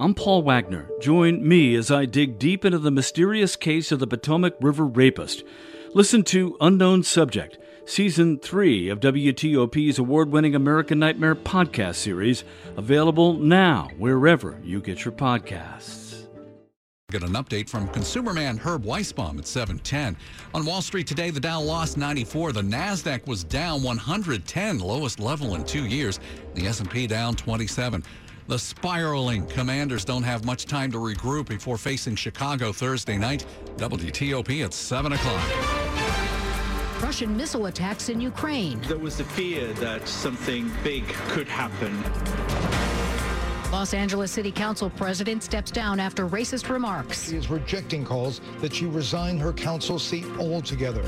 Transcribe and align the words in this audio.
I'm 0.00 0.14
Paul 0.14 0.40
Wagner. 0.40 0.88
Join 0.98 1.46
me 1.46 1.74
as 1.74 1.90
I 1.90 2.06
dig 2.06 2.38
deep 2.38 2.64
into 2.64 2.78
the 2.78 2.90
mysterious 2.90 3.54
case 3.54 3.92
of 3.92 3.98
the 3.98 4.06
Potomac 4.06 4.54
River 4.58 4.86
rapist. 4.86 5.44
Listen 5.92 6.22
to 6.24 6.56
Unknown 6.58 7.02
Subject, 7.02 7.58
Season 7.84 8.38
3 8.38 8.88
of 8.88 9.00
WTOP's 9.00 9.98
award 9.98 10.32
winning 10.32 10.54
American 10.54 10.98
Nightmare 10.98 11.34
podcast 11.34 11.96
series, 11.96 12.44
available 12.78 13.34
now 13.34 13.90
wherever 13.98 14.58
you 14.64 14.80
get 14.80 15.04
your 15.04 15.12
podcasts. 15.12 16.00
Get 17.10 17.24
an 17.24 17.32
update 17.32 17.68
from 17.68 17.88
consumer 17.88 18.32
man 18.32 18.56
Herb 18.56 18.84
Weisbaum 18.84 19.38
at 19.38 19.46
710. 19.46 20.16
On 20.54 20.64
Wall 20.64 20.80
Street 20.80 21.08
today, 21.08 21.30
the 21.30 21.40
Dow 21.40 21.60
lost 21.60 21.96
94. 21.96 22.52
The 22.52 22.62
Nasdaq 22.62 23.26
was 23.26 23.42
down 23.42 23.82
110, 23.82 24.78
lowest 24.78 25.18
level 25.18 25.56
in 25.56 25.64
two 25.64 25.86
years. 25.86 26.20
The 26.54 26.68
S&P 26.68 27.08
down 27.08 27.34
27. 27.34 28.04
The 28.50 28.58
spiraling 28.58 29.46
commanders 29.46 30.04
don't 30.04 30.24
have 30.24 30.44
much 30.44 30.66
time 30.66 30.90
to 30.90 30.98
regroup 30.98 31.46
before 31.46 31.78
facing 31.78 32.16
Chicago 32.16 32.72
Thursday 32.72 33.16
night. 33.16 33.46
WTOP 33.76 34.64
at 34.64 34.74
7 34.74 35.12
o'clock. 35.12 37.00
Russian 37.00 37.36
missile 37.36 37.66
attacks 37.66 38.08
in 38.08 38.20
Ukraine. 38.20 38.80
There 38.88 38.98
was 38.98 39.20
a 39.20 39.24
fear 39.24 39.72
that 39.74 40.08
something 40.08 40.68
big 40.82 41.06
could 41.28 41.46
happen. 41.46 41.96
Los 43.70 43.94
Angeles 43.94 44.32
City 44.32 44.50
Council 44.50 44.90
president 44.90 45.44
steps 45.44 45.70
down 45.70 46.00
after 46.00 46.26
racist 46.26 46.68
remarks. 46.70 47.28
She 47.28 47.36
is 47.36 47.50
rejecting 47.50 48.04
calls 48.04 48.40
that 48.58 48.74
she 48.74 48.86
resign 48.86 49.38
her 49.38 49.52
council 49.52 49.96
seat 49.96 50.26
altogether. 50.40 51.04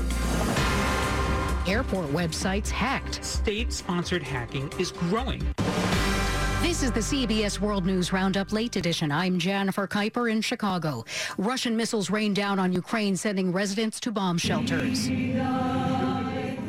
Airport 1.67 2.07
websites 2.07 2.69
hacked. 2.69 3.21
State 3.21 3.73
sponsored 3.73 4.23
hacking 4.23 4.71
is 4.79 4.93
growing. 4.93 5.43
This 6.63 6.81
is 6.81 6.93
the 6.93 7.01
CBS 7.01 7.59
World 7.59 7.85
News 7.85 8.13
Roundup 8.13 8.53
Late 8.53 8.77
Edition. 8.77 9.11
I'm 9.11 9.37
Jennifer 9.37 9.85
Kuiper 9.85 10.31
in 10.31 10.39
Chicago. 10.39 11.03
Russian 11.37 11.75
missiles 11.75 12.09
rain 12.09 12.33
down 12.33 12.57
on 12.57 12.71
Ukraine, 12.71 13.17
sending 13.17 13.51
residents 13.51 13.99
to 13.99 14.11
bomb 14.11 14.37
shelters. 14.37 15.09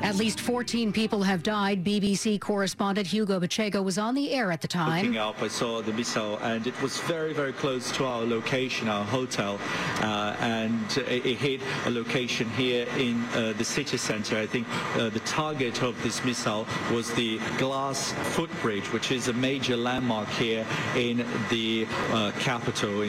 At 0.04 0.16
least 0.16 0.40
14 0.40 0.92
people 0.92 1.22
have 1.22 1.42
died. 1.42 1.82
BBC 1.82 2.38
correspondent 2.38 3.06
Hugo 3.06 3.40
Bachega 3.40 3.82
was 3.82 3.96
on 3.96 4.14
the 4.14 4.32
air 4.32 4.52
at 4.52 4.60
the 4.60 4.68
time. 4.68 5.06
Looking 5.06 5.16
up, 5.16 5.40
I 5.40 5.48
saw 5.48 5.80
the 5.80 5.94
missile, 5.94 6.36
and 6.42 6.66
it 6.66 6.78
was 6.82 6.98
very, 7.00 7.32
very 7.32 7.54
close 7.54 7.90
to 7.92 8.04
our 8.04 8.22
location, 8.22 8.90
our 8.90 9.06
hotel, 9.06 9.58
uh, 10.02 10.36
and 10.40 10.84
it, 11.08 11.24
it, 11.24 11.38
hit 11.38 11.62
a 11.86 11.90
location 11.90 12.50
here 12.50 12.86
in 12.98 13.24
uh, 13.32 13.54
the 13.56 13.64
city 13.64 13.96
center. 13.96 14.36
I 14.36 14.44
think 14.46 14.66
uh, 14.96 15.08
the 15.08 15.20
target 15.20 15.82
of 15.82 16.00
this 16.02 16.22
missile 16.22 16.66
was 16.92 17.10
the 17.14 17.38
glass 17.56 18.12
footbridge, 18.36 18.92
which 18.92 19.10
is 19.10 19.28
a 19.28 19.32
major 19.32 19.74
landmark 19.74 20.28
here 20.28 20.66
in 20.96 21.24
the 21.48 21.86
uh, 22.10 22.30
capital. 22.40 23.08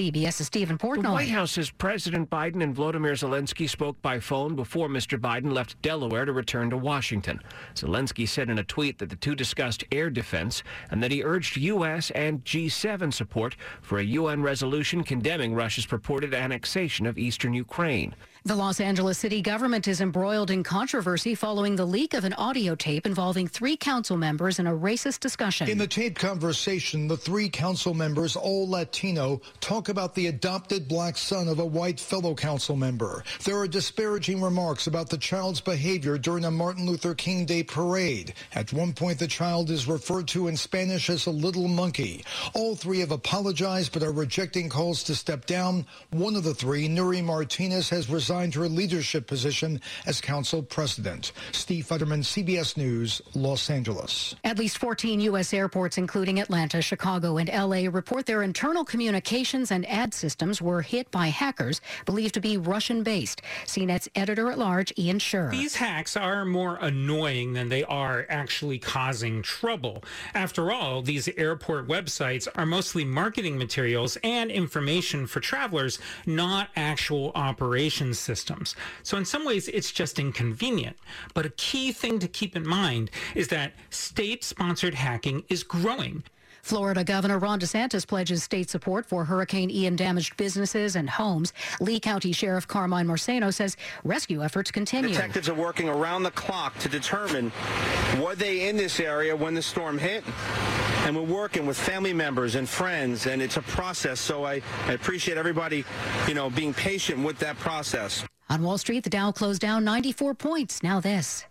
CBS's 0.00 0.46
Stephen 0.46 0.78
Portnoy. 0.78 1.02
The 1.02 1.10
White 1.10 1.28
House 1.30 1.50
says 1.52 1.68
President 1.68 2.30
Biden 2.30 2.62
and 2.62 2.72
Vladimir 2.72 3.14
Zelensky 3.14 3.68
spoke 3.68 4.00
by 4.02 4.20
phone 4.20 4.54
before 4.54 4.88
Mr. 4.88 5.18
Biden 5.18 5.52
left 5.52 5.82
Delaware 5.82 6.24
to 6.24 6.32
return 6.32 6.70
to 6.70 6.76
Washington. 6.76 7.40
Zelensky 7.74 8.28
said 8.28 8.50
in 8.50 8.60
a 8.60 8.64
tweet 8.64 8.98
that 8.98 9.10
the 9.10 9.16
two 9.16 9.34
discussed 9.34 9.82
air 9.90 10.08
defense 10.08 10.62
and 10.92 11.02
that 11.02 11.10
he 11.10 11.24
urged 11.24 11.56
U.S. 11.56 12.12
and 12.12 12.44
G7 12.44 13.12
support 13.12 13.56
for 13.82 13.98
a 13.98 14.04
UN 14.04 14.42
resolution 14.42 15.02
condemning 15.02 15.56
Russia's 15.56 15.86
purported 15.86 16.34
annexation 16.34 17.04
of 17.04 17.18
eastern 17.18 17.52
Ukraine. 17.52 18.14
The 18.44 18.54
Los 18.54 18.80
Angeles 18.80 19.18
city 19.18 19.42
government 19.42 19.86
is 19.86 20.00
embroiled 20.00 20.50
in 20.50 20.62
controversy 20.62 21.34
following 21.34 21.76
the 21.76 21.84
leak 21.84 22.14
of 22.14 22.24
an 22.24 22.32
audio 22.34 22.74
tape 22.74 23.04
involving 23.04 23.46
three 23.46 23.76
council 23.76 24.16
members 24.16 24.58
in 24.58 24.66
a 24.66 24.72
racist 24.72 25.20
discussion. 25.20 25.68
In 25.68 25.76
the 25.76 25.86
tape 25.86 26.16
conversation, 26.16 27.06
the 27.06 27.18
three 27.18 27.50
council 27.50 27.92
members, 27.92 28.36
all 28.36 28.66
Latino, 28.66 29.42
talk 29.80 29.88
about 29.88 30.14
the 30.14 30.26
adopted 30.26 30.86
black 30.86 31.16
son 31.16 31.48
of 31.48 31.58
a 31.58 31.64
white 31.64 31.98
fellow 31.98 32.34
council 32.34 32.76
member. 32.76 33.24
There 33.44 33.56
are 33.56 33.66
disparaging 33.66 34.42
remarks 34.42 34.86
about 34.88 35.08
the 35.08 35.16
child's 35.16 35.62
behavior 35.62 36.18
during 36.18 36.44
a 36.44 36.50
Martin 36.50 36.84
Luther 36.84 37.14
King 37.14 37.46
Day 37.46 37.62
parade. 37.62 38.34
At 38.54 38.74
one 38.74 38.92
point, 38.92 39.18
the 39.18 39.26
child 39.26 39.70
is 39.70 39.88
referred 39.88 40.28
to 40.28 40.48
in 40.48 40.56
Spanish 40.58 41.08
as 41.08 41.24
a 41.24 41.30
little 41.30 41.66
monkey. 41.66 42.22
All 42.52 42.76
three 42.76 42.98
have 42.98 43.10
apologized 43.10 43.94
but 43.94 44.02
are 44.02 44.12
rejecting 44.12 44.68
calls 44.68 45.02
to 45.04 45.14
step 45.14 45.46
down. 45.46 45.86
One 46.10 46.36
of 46.36 46.44
the 46.44 46.52
three, 46.52 46.86
Nury 46.86 47.24
Martinez, 47.24 47.88
has 47.88 48.10
resigned 48.10 48.54
her 48.56 48.68
leadership 48.68 49.26
position 49.26 49.80
as 50.04 50.20
council 50.20 50.62
president. 50.62 51.32
Steve 51.52 51.86
Futterman, 51.86 52.22
CBS 52.22 52.76
News, 52.76 53.22
Los 53.34 53.70
Angeles. 53.70 54.34
At 54.44 54.58
least 54.58 54.76
14 54.76 55.20
U.S. 55.20 55.54
airports, 55.54 55.96
including 55.96 56.38
Atlanta, 56.38 56.82
Chicago, 56.82 57.38
and 57.38 57.48
L.A., 57.48 57.88
report 57.88 58.26
their 58.26 58.42
internal 58.42 58.84
communications 58.84 59.69
and 59.70 59.88
ad 59.88 60.14
systems 60.14 60.60
were 60.60 60.82
hit 60.82 61.10
by 61.10 61.28
hackers 61.28 61.80
believed 62.04 62.34
to 62.34 62.40
be 62.40 62.56
Russian 62.56 63.02
based. 63.02 63.42
CNET's 63.66 64.08
editor 64.14 64.50
at 64.50 64.58
large, 64.58 64.92
Ian 64.98 65.18
Sherr. 65.18 65.50
These 65.50 65.76
hacks 65.76 66.16
are 66.16 66.44
more 66.44 66.78
annoying 66.80 67.52
than 67.52 67.68
they 67.68 67.84
are 67.84 68.26
actually 68.28 68.78
causing 68.78 69.42
trouble. 69.42 70.02
After 70.34 70.72
all, 70.72 71.02
these 71.02 71.28
airport 71.36 71.88
websites 71.88 72.48
are 72.54 72.66
mostly 72.66 73.04
marketing 73.04 73.58
materials 73.58 74.16
and 74.22 74.50
information 74.50 75.26
for 75.26 75.40
travelers, 75.40 75.98
not 76.26 76.70
actual 76.76 77.32
operation 77.34 78.14
systems. 78.14 78.76
So 79.02 79.16
in 79.16 79.24
some 79.24 79.44
ways, 79.44 79.68
it's 79.68 79.92
just 79.92 80.18
inconvenient. 80.18 80.96
But 81.34 81.46
a 81.46 81.50
key 81.50 81.92
thing 81.92 82.18
to 82.20 82.28
keep 82.28 82.56
in 82.56 82.66
mind 82.66 83.10
is 83.34 83.48
that 83.48 83.72
state-sponsored 83.90 84.94
hacking 84.94 85.44
is 85.48 85.62
growing. 85.62 86.22
Florida 86.62 87.04
Governor 87.04 87.38
Ron 87.38 87.60
DeSantis 87.60 88.06
pledges 88.06 88.42
state 88.42 88.70
support 88.70 89.06
for 89.06 89.24
Hurricane 89.24 89.70
Ian 89.70 89.96
damaged 89.96 90.36
businesses 90.36 90.96
and 90.96 91.08
homes. 91.08 91.52
Lee 91.80 92.00
County 92.00 92.32
Sheriff 92.32 92.66
Carmine 92.66 93.06
Marceno 93.06 93.52
says 93.52 93.76
rescue 94.04 94.42
efforts 94.42 94.70
continue. 94.70 95.10
Detectives 95.10 95.48
are 95.48 95.54
working 95.54 95.88
around 95.88 96.22
the 96.22 96.30
clock 96.32 96.78
to 96.78 96.88
determine 96.88 97.52
were 98.20 98.34
they 98.34 98.68
in 98.68 98.76
this 98.76 99.00
area 99.00 99.34
when 99.34 99.54
the 99.54 99.62
storm 99.62 99.98
hit. 99.98 100.24
And 101.06 101.16
we're 101.16 101.22
working 101.22 101.66
with 101.66 101.78
family 101.78 102.12
members 102.12 102.56
and 102.56 102.68
friends, 102.68 103.26
and 103.26 103.40
it's 103.40 103.56
a 103.56 103.62
process. 103.62 104.20
So 104.20 104.44
I, 104.44 104.60
I 104.86 104.92
appreciate 104.92 105.38
everybody, 105.38 105.84
you 106.28 106.34
know, 106.34 106.50
being 106.50 106.74
patient 106.74 107.24
with 107.24 107.38
that 107.38 107.58
process. 107.58 108.22
On 108.50 108.62
Wall 108.62 108.78
Street, 108.78 109.04
the 109.04 109.10
Dow 109.10 109.32
closed 109.32 109.60
down 109.60 109.82
94 109.84 110.34
points. 110.34 110.82
Now 110.82 111.00
this. 111.00 111.46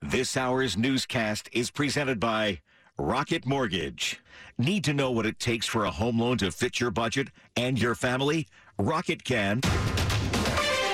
This 0.00 0.36
hour's 0.36 0.76
newscast 0.76 1.48
is 1.52 1.70
presented 1.70 2.20
by 2.20 2.60
Rocket 2.98 3.44
Mortgage. 3.44 4.20
Need 4.56 4.84
to 4.84 4.94
know 4.94 5.10
what 5.10 5.26
it 5.26 5.40
takes 5.40 5.66
for 5.66 5.84
a 5.84 5.90
home 5.90 6.20
loan 6.20 6.38
to 6.38 6.52
fit 6.52 6.78
your 6.78 6.92
budget 6.92 7.28
and 7.56 7.80
your 7.80 7.96
family? 7.96 8.46
Rocket 8.78 9.24
can. 9.24 9.58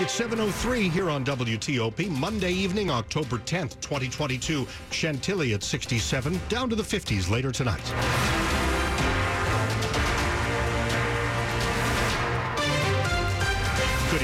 It's 0.01 0.19
7.03 0.19 0.91
here 0.91 1.11
on 1.11 1.27
WTOP, 1.27 2.09
Monday 2.09 2.53
evening, 2.53 2.91
October 2.91 3.37
10th, 3.37 3.79
2022. 3.83 4.67
Chantilly 4.91 5.53
at 5.53 5.63
67, 5.63 6.41
down 6.49 6.71
to 6.71 6.75
the 6.75 6.83
50s 6.83 7.31
later 7.31 7.53
tonight. 7.53 8.40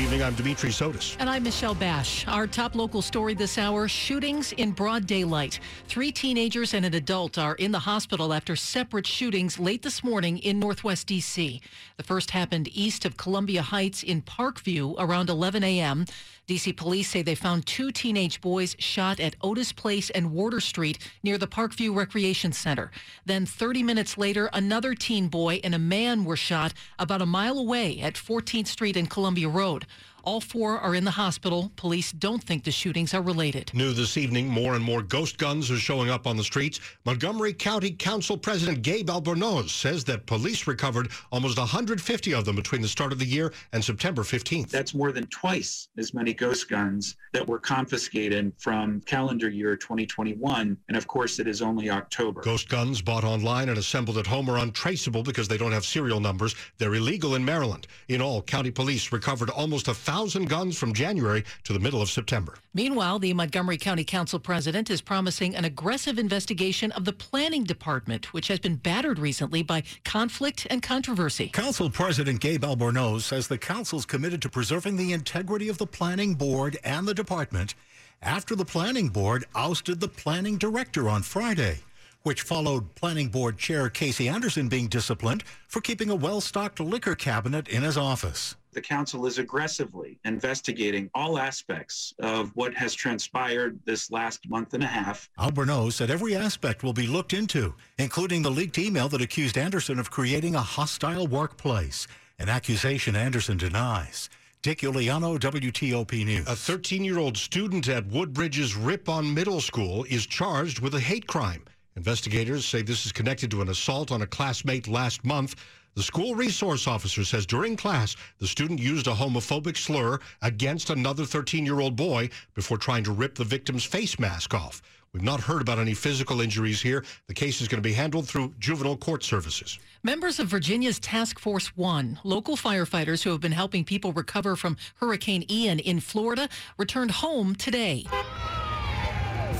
Evening. 0.06 0.22
I'm 0.22 0.34
Dimitri 0.36 0.70
Sotis. 0.70 1.16
And 1.18 1.28
I'm 1.28 1.42
Michelle 1.42 1.74
Basch. 1.74 2.28
Our 2.28 2.46
top 2.46 2.76
local 2.76 3.02
story 3.02 3.34
this 3.34 3.58
hour 3.58 3.88
shootings 3.88 4.52
in 4.52 4.70
broad 4.70 5.04
daylight. 5.04 5.58
Three 5.88 6.12
teenagers 6.12 6.74
and 6.74 6.86
an 6.86 6.94
adult 6.94 7.38
are 7.38 7.56
in 7.56 7.72
the 7.72 7.80
hospital 7.80 8.32
after 8.32 8.54
separate 8.54 9.04
shootings 9.04 9.58
late 9.58 9.82
this 9.82 10.04
morning 10.04 10.38
in 10.38 10.60
Northwest 10.60 11.08
D.C. 11.08 11.60
The 11.96 12.02
first 12.04 12.30
happened 12.30 12.68
east 12.72 13.04
of 13.04 13.16
Columbia 13.16 13.62
Heights 13.62 14.04
in 14.04 14.22
Parkview 14.22 14.94
around 14.96 15.28
11 15.28 15.64
a.m. 15.64 16.06
DC 16.48 16.76
police 16.76 17.10
say 17.10 17.22
they 17.22 17.34
found 17.34 17.66
two 17.66 17.90
teenage 17.90 18.40
boys 18.40 18.76
shot 18.78 19.18
at 19.18 19.34
Otis 19.42 19.72
Place 19.72 20.10
and 20.10 20.30
Warder 20.30 20.60
Street 20.60 20.96
near 21.24 21.38
the 21.38 21.48
Parkview 21.48 21.92
Recreation 21.92 22.52
Center. 22.52 22.92
Then 23.24 23.46
30 23.46 23.82
minutes 23.82 24.16
later, 24.16 24.48
another 24.52 24.94
teen 24.94 25.26
boy 25.26 25.60
and 25.64 25.74
a 25.74 25.78
man 25.80 26.24
were 26.24 26.36
shot 26.36 26.72
about 27.00 27.20
a 27.20 27.26
mile 27.26 27.58
away 27.58 27.98
at 27.98 28.14
14th 28.14 28.68
Street 28.68 28.96
and 28.96 29.10
Columbia 29.10 29.48
Road. 29.48 29.86
All 30.26 30.40
four 30.40 30.80
are 30.80 30.96
in 30.96 31.04
the 31.04 31.12
hospital. 31.12 31.70
Police 31.76 32.10
don't 32.10 32.42
think 32.42 32.64
the 32.64 32.72
shootings 32.72 33.14
are 33.14 33.22
related. 33.22 33.70
New 33.72 33.92
this 33.92 34.16
evening, 34.16 34.48
more 34.48 34.74
and 34.74 34.82
more 34.82 35.00
ghost 35.00 35.38
guns 35.38 35.70
are 35.70 35.78
showing 35.78 36.10
up 36.10 36.26
on 36.26 36.36
the 36.36 36.42
streets. 36.42 36.80
Montgomery 37.04 37.52
County 37.52 37.92
Council 37.92 38.36
President 38.36 38.82
Gabe 38.82 39.08
Albornoz 39.08 39.70
says 39.70 40.02
that 40.02 40.26
police 40.26 40.66
recovered 40.66 41.12
almost 41.30 41.58
150 41.58 42.34
of 42.34 42.44
them 42.44 42.56
between 42.56 42.82
the 42.82 42.88
start 42.88 43.12
of 43.12 43.20
the 43.20 43.24
year 43.24 43.52
and 43.72 43.84
September 43.84 44.22
15th. 44.24 44.68
That's 44.68 44.94
more 44.94 45.12
than 45.12 45.28
twice 45.28 45.86
as 45.96 46.12
many 46.12 46.34
ghost 46.34 46.68
guns 46.68 47.14
that 47.32 47.46
were 47.46 47.60
confiscated 47.60 48.52
from 48.58 49.02
calendar 49.02 49.48
year 49.48 49.76
2021. 49.76 50.76
And 50.88 50.96
of 50.96 51.06
course, 51.06 51.38
it 51.38 51.46
is 51.46 51.62
only 51.62 51.88
October. 51.88 52.40
Ghost 52.40 52.68
guns 52.68 53.00
bought 53.00 53.22
online 53.22 53.68
and 53.68 53.78
assembled 53.78 54.18
at 54.18 54.26
home 54.26 54.50
are 54.50 54.58
untraceable 54.58 55.22
because 55.22 55.46
they 55.46 55.56
don't 55.56 55.70
have 55.70 55.84
serial 55.84 56.18
numbers. 56.18 56.56
They're 56.78 56.96
illegal 56.96 57.36
in 57.36 57.44
Maryland. 57.44 57.86
In 58.08 58.20
all, 58.20 58.42
county 58.42 58.72
police 58.72 59.12
recovered 59.12 59.50
almost 59.50 59.86
a 59.86 59.94
thousand 59.94 60.15
1,000 60.16 60.48
guns 60.48 60.78
from 60.78 60.94
January 60.94 61.44
to 61.64 61.74
the 61.74 61.78
middle 61.78 62.00
of 62.00 62.08
September. 62.08 62.54
Meanwhile, 62.72 63.18
the 63.18 63.34
Montgomery 63.34 63.76
County 63.76 64.02
Council 64.02 64.38
president 64.38 64.88
is 64.88 65.02
promising 65.02 65.54
an 65.54 65.66
aggressive 65.66 66.18
investigation 66.18 66.90
of 66.92 67.04
the 67.04 67.12
planning 67.12 67.64
department, 67.64 68.32
which 68.32 68.48
has 68.48 68.58
been 68.58 68.76
battered 68.76 69.18
recently 69.18 69.62
by 69.62 69.82
conflict 70.06 70.66
and 70.70 70.82
controversy. 70.82 71.48
Council 71.48 71.90
President 71.90 72.40
Gabe 72.40 72.64
Albornoz 72.64 73.24
says 73.24 73.46
the 73.46 73.58
council's 73.58 74.06
committed 74.06 74.40
to 74.40 74.48
preserving 74.48 74.96
the 74.96 75.12
integrity 75.12 75.68
of 75.68 75.76
the 75.76 75.86
planning 75.86 76.34
board 76.34 76.78
and 76.82 77.06
the 77.06 77.12
department 77.12 77.74
after 78.22 78.56
the 78.56 78.64
planning 78.64 79.08
board 79.10 79.44
ousted 79.54 80.00
the 80.00 80.08
planning 80.08 80.56
director 80.56 81.10
on 81.10 81.22
Friday 81.22 81.80
which 82.22 82.42
followed 82.42 82.92
Planning 82.96 83.28
Board 83.28 83.56
Chair 83.56 83.88
Casey 83.88 84.28
Anderson 84.28 84.68
being 84.68 84.88
disciplined 84.88 85.44
for 85.68 85.80
keeping 85.80 86.10
a 86.10 86.16
well 86.16 86.40
stocked 86.40 86.80
liquor 86.80 87.14
cabinet 87.14 87.68
in 87.68 87.84
his 87.84 87.96
office. 87.96 88.56
The 88.76 88.82
council 88.82 89.24
is 89.24 89.38
aggressively 89.38 90.18
investigating 90.26 91.08
all 91.14 91.38
aspects 91.38 92.12
of 92.18 92.50
what 92.54 92.74
has 92.74 92.92
transpired 92.92 93.80
this 93.86 94.10
last 94.10 94.46
month 94.50 94.74
and 94.74 94.82
a 94.82 94.86
half. 94.86 95.30
Albornoz 95.38 95.94
said 95.94 96.10
every 96.10 96.36
aspect 96.36 96.82
will 96.82 96.92
be 96.92 97.06
looked 97.06 97.32
into, 97.32 97.74
including 97.96 98.42
the 98.42 98.50
leaked 98.50 98.76
email 98.76 99.08
that 99.08 99.22
accused 99.22 99.56
Anderson 99.56 99.98
of 99.98 100.10
creating 100.10 100.54
a 100.54 100.60
hostile 100.60 101.26
workplace, 101.26 102.06
an 102.38 102.50
accusation 102.50 103.16
Anderson 103.16 103.56
denies. 103.56 104.28
Dick 104.60 104.80
Uliano, 104.80 105.38
WTOP 105.38 106.26
News. 106.26 106.46
A 106.46 106.54
13 106.54 107.02
year 107.02 107.16
old 107.16 107.38
student 107.38 107.88
at 107.88 108.06
Woodbridge's 108.08 108.76
Ripon 108.76 109.32
Middle 109.32 109.62
School 109.62 110.04
is 110.10 110.26
charged 110.26 110.80
with 110.80 110.94
a 110.94 111.00
hate 111.00 111.26
crime. 111.26 111.64
Investigators 111.96 112.66
say 112.66 112.82
this 112.82 113.06
is 113.06 113.12
connected 113.12 113.50
to 113.52 113.62
an 113.62 113.70
assault 113.70 114.12
on 114.12 114.20
a 114.20 114.26
classmate 114.26 114.86
last 114.86 115.24
month. 115.24 115.54
The 115.96 116.02
school 116.02 116.34
resource 116.34 116.86
officer 116.86 117.24
says 117.24 117.46
during 117.46 117.74
class, 117.74 118.16
the 118.38 118.46
student 118.46 118.80
used 118.80 119.06
a 119.06 119.14
homophobic 119.14 119.78
slur 119.78 120.18
against 120.42 120.90
another 120.90 121.24
13 121.24 121.64
year 121.64 121.80
old 121.80 121.96
boy 121.96 122.28
before 122.54 122.76
trying 122.76 123.02
to 123.04 123.12
rip 123.12 123.34
the 123.34 123.44
victim's 123.44 123.82
face 123.82 124.18
mask 124.18 124.52
off. 124.52 124.82
We've 125.14 125.22
not 125.22 125.40
heard 125.40 125.62
about 125.62 125.78
any 125.78 125.94
physical 125.94 126.42
injuries 126.42 126.82
here. 126.82 127.02
The 127.28 127.32
case 127.32 127.62
is 127.62 127.68
going 127.68 127.82
to 127.82 127.88
be 127.88 127.94
handled 127.94 128.28
through 128.28 128.52
juvenile 128.58 128.98
court 128.98 129.24
services. 129.24 129.78
Members 130.02 130.38
of 130.38 130.48
Virginia's 130.48 130.98
Task 130.98 131.38
Force 131.38 131.74
One, 131.78 132.20
local 132.24 132.58
firefighters 132.58 133.22
who 133.22 133.30
have 133.30 133.40
been 133.40 133.52
helping 133.52 133.82
people 133.82 134.12
recover 134.12 134.54
from 134.54 134.76
Hurricane 134.96 135.46
Ian 135.50 135.78
in 135.78 136.00
Florida, 136.00 136.50
returned 136.76 137.12
home 137.12 137.54
today. 137.54 138.04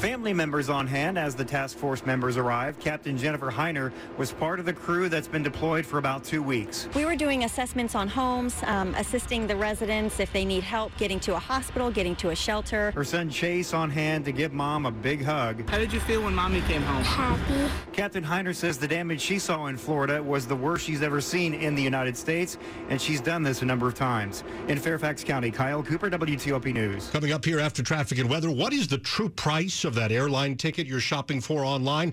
Family 0.01 0.35
members 0.35 0.69
on 0.69 0.87
hand 0.87 1.19
as 1.19 1.35
the 1.35 1.45
task 1.45 1.79
force 1.79 2.05
members 2.05 2.37
arrived. 2.37 2.81
Captain 2.81 3.17
Jennifer 3.17 3.51
Heiner 3.51 3.91
was 4.19 4.31
part 4.31 4.61
of 4.61 4.67
the 4.67 4.73
crew 4.73 5.09
that's 5.09 5.27
been 5.27 5.43
deployed 5.43 5.87
for 5.87 5.97
about 5.97 6.23
two 6.23 6.43
weeks. 6.43 6.87
We 6.95 7.07
were 7.07 7.17
doing 7.17 7.45
assessments 7.45 7.95
on 7.95 8.07
homes, 8.07 8.55
um, 8.65 8.95
assisting 8.97 9.47
the 9.47 9.57
residents 9.57 10.21
if 10.21 10.31
they 10.35 10.45
need 10.45 10.63
help 10.63 10.95
getting 10.99 11.19
to 11.21 11.35
a 11.35 11.39
hospital, 11.39 11.91
getting 11.91 12.15
to 12.17 12.29
a 12.29 12.37
shelter. 12.37 12.91
Her 12.91 13.05
son 13.05 13.31
Chase 13.31 13.73
on 13.73 13.89
hand 13.89 14.27
to 14.27 14.33
give 14.33 14.53
mom 14.53 14.85
a 14.85 14.91
big 14.91 15.25
hug. 15.25 15.67
How 15.71 15.79
did 15.79 15.91
you 15.95 16.01
feel 16.01 16.23
when 16.23 16.35
mommy 16.35 16.61
came 16.63 16.83
home? 16.83 17.03
Happy. 17.03 17.73
Captain 17.95 18.23
Heiner 18.23 18.55
says 18.55 18.77
the 18.77 18.89
damage 18.89 19.23
she 19.23 19.39
saw 19.39 19.67
in 19.67 19.79
Florida 19.79 20.23
was 20.23 20.47
the 20.47 20.57
worst 20.57 20.85
she's 20.85 21.01
ever 21.01 21.23
seen 21.23 21.55
in 21.55 21.75
the 21.75 21.83
United 21.83 22.19
States, 22.19 22.59
and 22.91 23.01
she's 23.01 23.23
done 23.23 23.43
this 23.43 23.63
a 23.63 23.65
number 23.65 23.89
of 23.89 23.95
times. 23.95 24.45
In 24.69 24.79
Fairfax 24.79 25.25
County, 25.25 25.51
Kyle 25.51 25.83
Cooper, 25.83 26.11
WTOP 26.11 26.75
News. 26.75 27.09
Coming 27.09 27.33
up 27.33 27.47
here 27.47 27.61
after 27.61 27.83
traffic 27.83 28.19
and 28.19 28.29
weather, 28.29 28.51
what 28.51 28.75
is 28.75 28.89
the 28.89 28.99
true 28.99 29.31
price 29.31 29.86
of 29.87 29.94
that 29.94 30.12
airline 30.12 30.56
ticket 30.56 30.87
you're 30.87 31.00
shopping 31.00 31.41
for 31.41 31.65
online? 31.65 32.12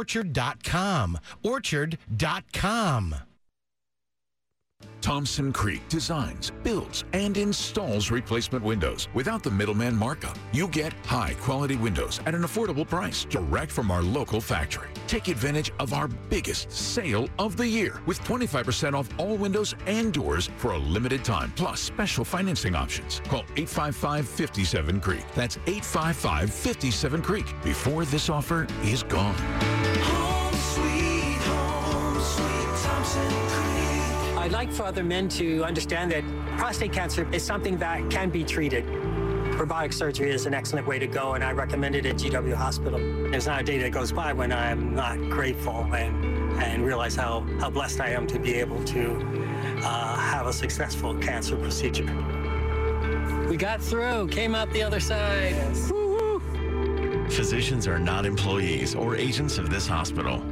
orchard.com. 0.00 1.18
Orchard.com. 1.42 3.14
Thompson 5.00 5.52
Creek 5.52 5.86
designs, 5.88 6.52
builds, 6.62 7.04
and 7.12 7.36
installs 7.36 8.10
replacement 8.10 8.64
windows 8.64 9.08
without 9.14 9.42
the 9.42 9.50
middleman 9.50 9.96
markup. 9.96 10.38
You 10.52 10.68
get 10.68 10.92
high 11.06 11.34
quality 11.40 11.76
windows 11.76 12.20
at 12.26 12.34
an 12.34 12.42
affordable 12.42 12.86
price 12.86 13.24
direct 13.24 13.72
from 13.72 13.90
our 13.90 14.02
local 14.02 14.40
factory. 14.40 14.88
Take 15.06 15.28
advantage 15.28 15.72
of 15.78 15.92
our 15.92 16.08
biggest 16.08 16.70
sale 16.70 17.28
of 17.38 17.56
the 17.56 17.66
year 17.66 18.00
with 18.06 18.20
25% 18.24 18.94
off 18.94 19.08
all 19.18 19.36
windows 19.36 19.74
and 19.86 20.12
doors 20.12 20.50
for 20.56 20.72
a 20.72 20.78
limited 20.78 21.24
time, 21.24 21.52
plus 21.56 21.80
special 21.80 22.24
financing 22.24 22.74
options. 22.74 23.20
Call 23.28 23.44
855 23.56 24.28
57 24.28 25.00
Creek. 25.00 25.24
That's 25.34 25.56
855 25.66 26.52
57 26.52 27.22
Creek 27.22 27.46
before 27.62 28.04
this 28.04 28.28
offer 28.28 28.66
is 28.82 29.02
gone. 29.04 29.79
I'd 34.50 34.54
like 34.54 34.72
for 34.72 34.82
other 34.82 35.04
men 35.04 35.28
to 35.28 35.62
understand 35.62 36.10
that 36.10 36.24
prostate 36.58 36.92
cancer 36.92 37.24
is 37.32 37.44
something 37.44 37.76
that 37.76 38.10
can 38.10 38.30
be 38.30 38.42
treated. 38.42 38.84
Robotic 39.54 39.92
surgery 39.92 40.32
is 40.32 40.44
an 40.44 40.54
excellent 40.54 40.88
way 40.88 40.98
to 40.98 41.06
go, 41.06 41.34
and 41.34 41.44
I 41.44 41.52
recommend 41.52 41.94
it 41.94 42.04
at 42.04 42.16
GW 42.16 42.52
Hospital. 42.54 42.98
There's 43.30 43.46
not 43.46 43.60
a 43.60 43.64
day 43.64 43.78
that 43.78 43.92
goes 43.92 44.10
by 44.10 44.32
when 44.32 44.50
I'm 44.50 44.92
not 44.92 45.18
grateful 45.30 45.86
and, 45.94 46.24
and 46.60 46.84
realize 46.84 47.14
how, 47.14 47.46
how 47.60 47.70
blessed 47.70 48.00
I 48.00 48.08
am 48.08 48.26
to 48.26 48.40
be 48.40 48.54
able 48.54 48.82
to 48.86 49.14
uh, 49.84 50.16
have 50.16 50.48
a 50.48 50.52
successful 50.52 51.14
cancer 51.18 51.54
procedure. 51.54 52.12
We 53.48 53.56
got 53.56 53.80
through, 53.80 54.26
came 54.32 54.56
out 54.56 54.72
the 54.72 54.82
other 54.82 54.98
side. 54.98 55.54
Physicians 57.30 57.86
are 57.86 58.00
not 58.00 58.26
employees 58.26 58.96
or 58.96 59.14
agents 59.14 59.58
of 59.58 59.70
this 59.70 59.86
hospital. 59.86 60.42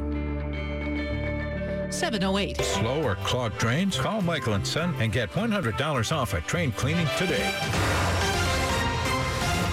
708. 1.99 2.65
Slow 2.65 3.03
or 3.03 3.17
clogged 3.17 3.59
drains? 3.59 3.99
Call 3.99 4.23
Michael 4.23 4.55
and 4.55 4.65
Son 4.65 4.95
and 5.00 5.12
get 5.12 5.33
$100 5.33 6.17
off 6.17 6.33
a 6.33 6.41
train 6.43 6.71
cleaning 6.71 7.09
today. 7.19 7.53